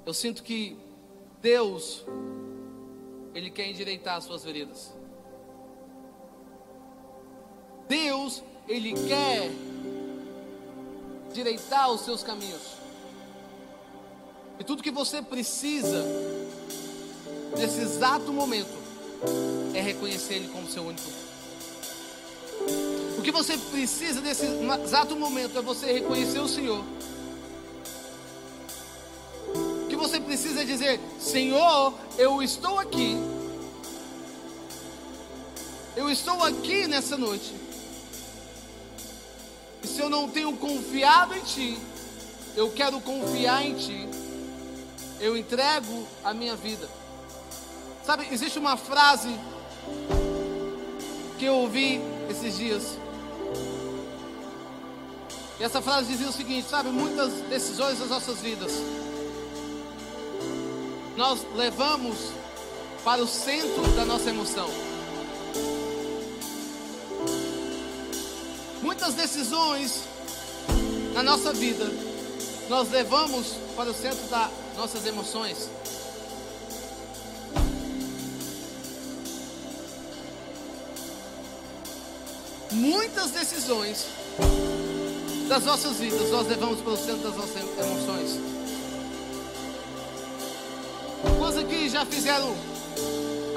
Eu 0.06 0.14
sinto 0.14 0.44
que 0.44 0.78
Deus, 1.42 2.06
Ele 3.34 3.50
quer 3.50 3.70
endireitar 3.70 4.18
as 4.18 4.26
suas 4.26 4.44
veredas. 4.44 4.94
Deus, 7.88 8.44
Ele 8.68 8.96
quer 9.08 9.50
direitar 11.34 11.90
os 11.90 12.02
seus 12.02 12.22
caminhos. 12.22 12.76
E 14.60 14.64
tudo 14.66 14.84
que 14.84 14.92
você 14.92 15.22
precisa 15.22 16.04
nesse 17.58 17.82
exato 17.82 18.32
momento 18.32 18.78
é 19.74 19.82
reconhecer 19.82 20.36
Ele 20.36 20.48
como 20.50 20.70
seu 20.70 20.84
único. 20.84 21.10
O 23.18 23.22
que 23.22 23.32
você 23.32 23.58
precisa 23.58 24.22
nesse 24.22 24.46
exato 24.84 25.16
momento 25.16 25.58
é 25.58 25.62
você 25.62 25.92
reconhecer 25.92 26.40
o 26.40 26.48
Senhor. 26.48 26.84
O 29.56 29.88
que 29.88 29.96
você 29.96 30.20
precisa 30.20 30.62
é 30.62 30.66
dizer: 30.66 31.00
Senhor, 31.20 31.94
eu 32.18 32.42
estou 32.42 32.80
aqui. 32.80 33.18
Eu 35.96 36.10
estou 36.10 36.44
aqui 36.44 36.88
nessa 36.88 37.18
noite. 37.18 37.54
E 39.84 39.88
se 39.88 40.00
eu 40.00 40.10
não 40.10 40.30
tenho 40.30 40.56
confiado 40.56 41.36
em 41.36 41.42
Ti, 41.42 41.78
eu 42.56 42.70
quero 42.72 43.02
confiar 43.02 43.66
em 43.66 43.74
Ti. 43.76 44.08
Eu 45.20 45.36
entrego 45.36 46.08
a 46.24 46.34
minha 46.34 46.56
vida. 46.56 46.99
Sabe, 48.10 48.28
existe 48.32 48.58
uma 48.58 48.76
frase 48.76 49.30
que 51.38 51.46
eu 51.46 51.54
ouvi 51.58 52.02
esses 52.28 52.58
dias. 52.58 52.98
E 55.60 55.64
essa 55.64 55.80
frase 55.80 56.08
dizia 56.08 56.28
o 56.28 56.32
seguinte: 56.32 56.68
sabe, 56.68 56.90
muitas 56.90 57.32
decisões 57.48 58.00
das 58.00 58.10
nossas 58.10 58.40
vidas 58.40 58.72
nós 61.16 61.46
levamos 61.54 62.32
para 63.04 63.22
o 63.22 63.28
centro 63.28 63.88
da 63.96 64.06
nossa 64.06 64.28
emoção. 64.32 64.68
Muitas 68.82 69.14
decisões 69.14 70.06
na 71.14 71.22
nossa 71.22 71.54
vida 71.54 71.86
nós 72.70 72.90
levamos 72.90 73.54
para 73.76 73.92
o 73.92 73.94
centro 73.94 74.26
das 74.30 74.50
nossas 74.76 75.06
emoções. 75.06 75.70
Muitas 82.80 83.32
decisões 83.32 84.06
das 85.50 85.66
nossas 85.66 85.98
vidas 85.98 86.32
nós 86.32 86.48
levamos 86.48 86.80
para 86.80 86.94
o 86.94 86.98
centro 86.98 87.30
das 87.30 87.36
nossas 87.36 87.56
emoções. 87.58 88.40
Quantos 91.38 91.58
aqui 91.58 91.90
já 91.90 92.06
fizeram 92.06 92.56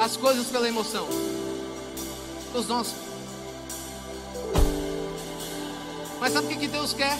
as 0.00 0.16
coisas 0.16 0.48
pela 0.48 0.66
emoção? 0.66 1.06
Os 2.52 2.66
nossos. 2.66 2.94
Mas 6.18 6.32
sabe 6.32 6.52
o 6.52 6.58
que 6.58 6.66
Deus 6.66 6.92
quer? 6.92 7.16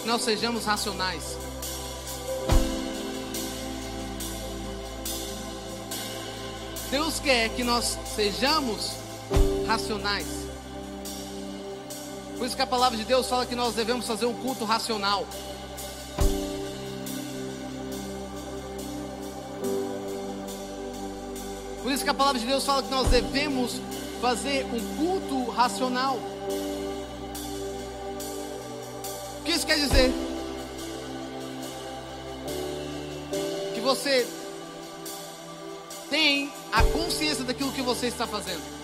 Que 0.00 0.06
nós 0.06 0.22
sejamos 0.22 0.64
racionais. 0.64 1.36
Deus 6.88 7.18
quer 7.18 7.48
que 7.50 7.64
nós 7.64 7.98
sejamos 8.14 8.99
racionais. 9.70 10.26
Por 12.36 12.44
isso 12.44 12.56
que 12.56 12.62
a 12.62 12.66
palavra 12.66 12.98
de 12.98 13.04
Deus 13.04 13.28
fala 13.28 13.46
que 13.46 13.54
nós 13.54 13.72
devemos 13.72 14.04
fazer 14.04 14.26
um 14.26 14.34
culto 14.34 14.64
racional. 14.64 15.24
Por 21.84 21.92
isso 21.92 22.02
que 22.02 22.10
a 22.10 22.14
palavra 22.14 22.40
de 22.40 22.46
Deus 22.46 22.66
fala 22.66 22.82
que 22.82 22.90
nós 22.90 23.06
devemos 23.10 23.80
fazer 24.20 24.66
um 24.66 24.96
culto 24.96 25.48
racional. 25.52 26.16
O 29.38 29.44
que 29.44 29.52
isso 29.52 29.64
quer 29.64 29.78
dizer? 29.78 30.12
Que 33.72 33.80
você 33.80 34.26
tem 36.08 36.52
a 36.72 36.82
consciência 36.82 37.44
daquilo 37.44 37.70
que 37.70 37.82
você 37.82 38.08
está 38.08 38.26
fazendo. 38.26 38.79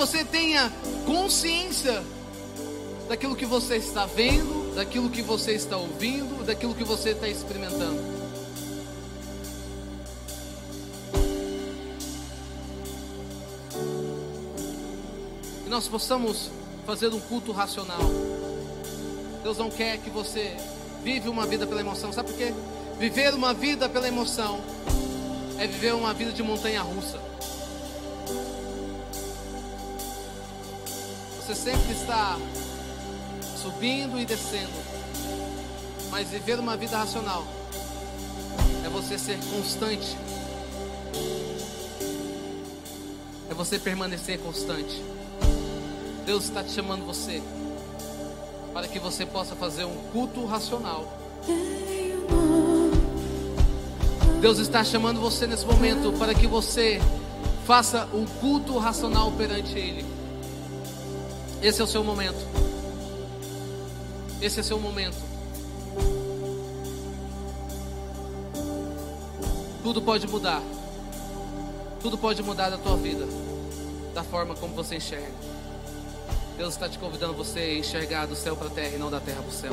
Você 0.00 0.24
tenha 0.24 0.72
consciência 1.04 2.02
daquilo 3.06 3.36
que 3.36 3.44
você 3.44 3.76
está 3.76 4.06
vendo, 4.06 4.74
daquilo 4.74 5.10
que 5.10 5.20
você 5.20 5.52
está 5.52 5.76
ouvindo, 5.76 6.42
daquilo 6.42 6.74
que 6.74 6.82
você 6.82 7.10
está 7.10 7.28
experimentando. 7.28 8.00
Que 15.64 15.68
nós 15.68 15.86
possamos 15.86 16.50
fazer 16.86 17.08
um 17.08 17.20
culto 17.20 17.52
racional. 17.52 18.00
Deus 19.42 19.58
não 19.58 19.68
quer 19.68 19.98
que 19.98 20.08
você 20.08 20.56
vive 21.04 21.28
uma 21.28 21.44
vida 21.44 21.66
pela 21.66 21.82
emoção. 21.82 22.10
Sabe 22.10 22.30
por 22.30 22.38
quê? 22.38 22.54
Viver 22.98 23.34
uma 23.34 23.52
vida 23.52 23.86
pela 23.86 24.08
emoção 24.08 24.62
é 25.58 25.66
viver 25.66 25.92
uma 25.92 26.14
vida 26.14 26.32
de 26.32 26.42
montanha 26.42 26.80
russa. 26.80 27.20
Você 31.50 31.72
sempre 31.72 31.90
está 31.90 32.38
subindo 33.60 34.20
e 34.20 34.24
descendo. 34.24 34.70
Mas 36.08 36.28
viver 36.28 36.60
uma 36.60 36.76
vida 36.76 36.96
racional 36.96 37.44
é 38.84 38.88
você 38.88 39.18
ser 39.18 39.36
constante. 39.50 40.16
É 43.50 43.54
você 43.54 43.80
permanecer 43.80 44.38
constante. 44.38 45.02
Deus 46.24 46.44
está 46.44 46.62
te 46.62 46.70
chamando 46.70 47.04
você 47.04 47.42
para 48.72 48.86
que 48.86 49.00
você 49.00 49.26
possa 49.26 49.56
fazer 49.56 49.84
um 49.84 49.96
culto 50.12 50.46
racional. 50.46 51.18
Deus 54.40 54.60
está 54.60 54.84
chamando 54.84 55.20
você 55.20 55.48
nesse 55.48 55.66
momento 55.66 56.16
para 56.16 56.32
que 56.32 56.46
você 56.46 57.00
faça 57.66 58.08
um 58.14 58.24
culto 58.24 58.78
racional 58.78 59.32
perante 59.32 59.76
Ele. 59.76 60.19
Esse 61.62 61.80
é 61.80 61.84
o 61.84 61.86
seu 61.86 62.02
momento. 62.02 62.38
Esse 64.40 64.58
é 64.58 64.62
o 64.62 64.64
seu 64.64 64.78
momento. 64.80 65.16
Tudo 69.82 70.00
pode 70.00 70.26
mudar. 70.26 70.62
Tudo 72.00 72.16
pode 72.16 72.42
mudar 72.42 72.70
da 72.70 72.78
tua 72.78 72.96
vida, 72.96 73.26
da 74.14 74.24
forma 74.24 74.54
como 74.54 74.74
você 74.74 74.96
enxerga. 74.96 75.34
Deus 76.56 76.72
está 76.74 76.88
te 76.88 76.98
convidando 76.98 77.34
você 77.34 77.58
a 77.58 77.78
enxergar 77.78 78.26
do 78.26 78.34
céu 78.34 78.56
para 78.56 78.68
a 78.68 78.70
terra 78.70 78.94
e 78.94 78.98
não 78.98 79.10
da 79.10 79.20
terra 79.20 79.42
para 79.42 79.48
o 79.48 79.52
céu. 79.52 79.72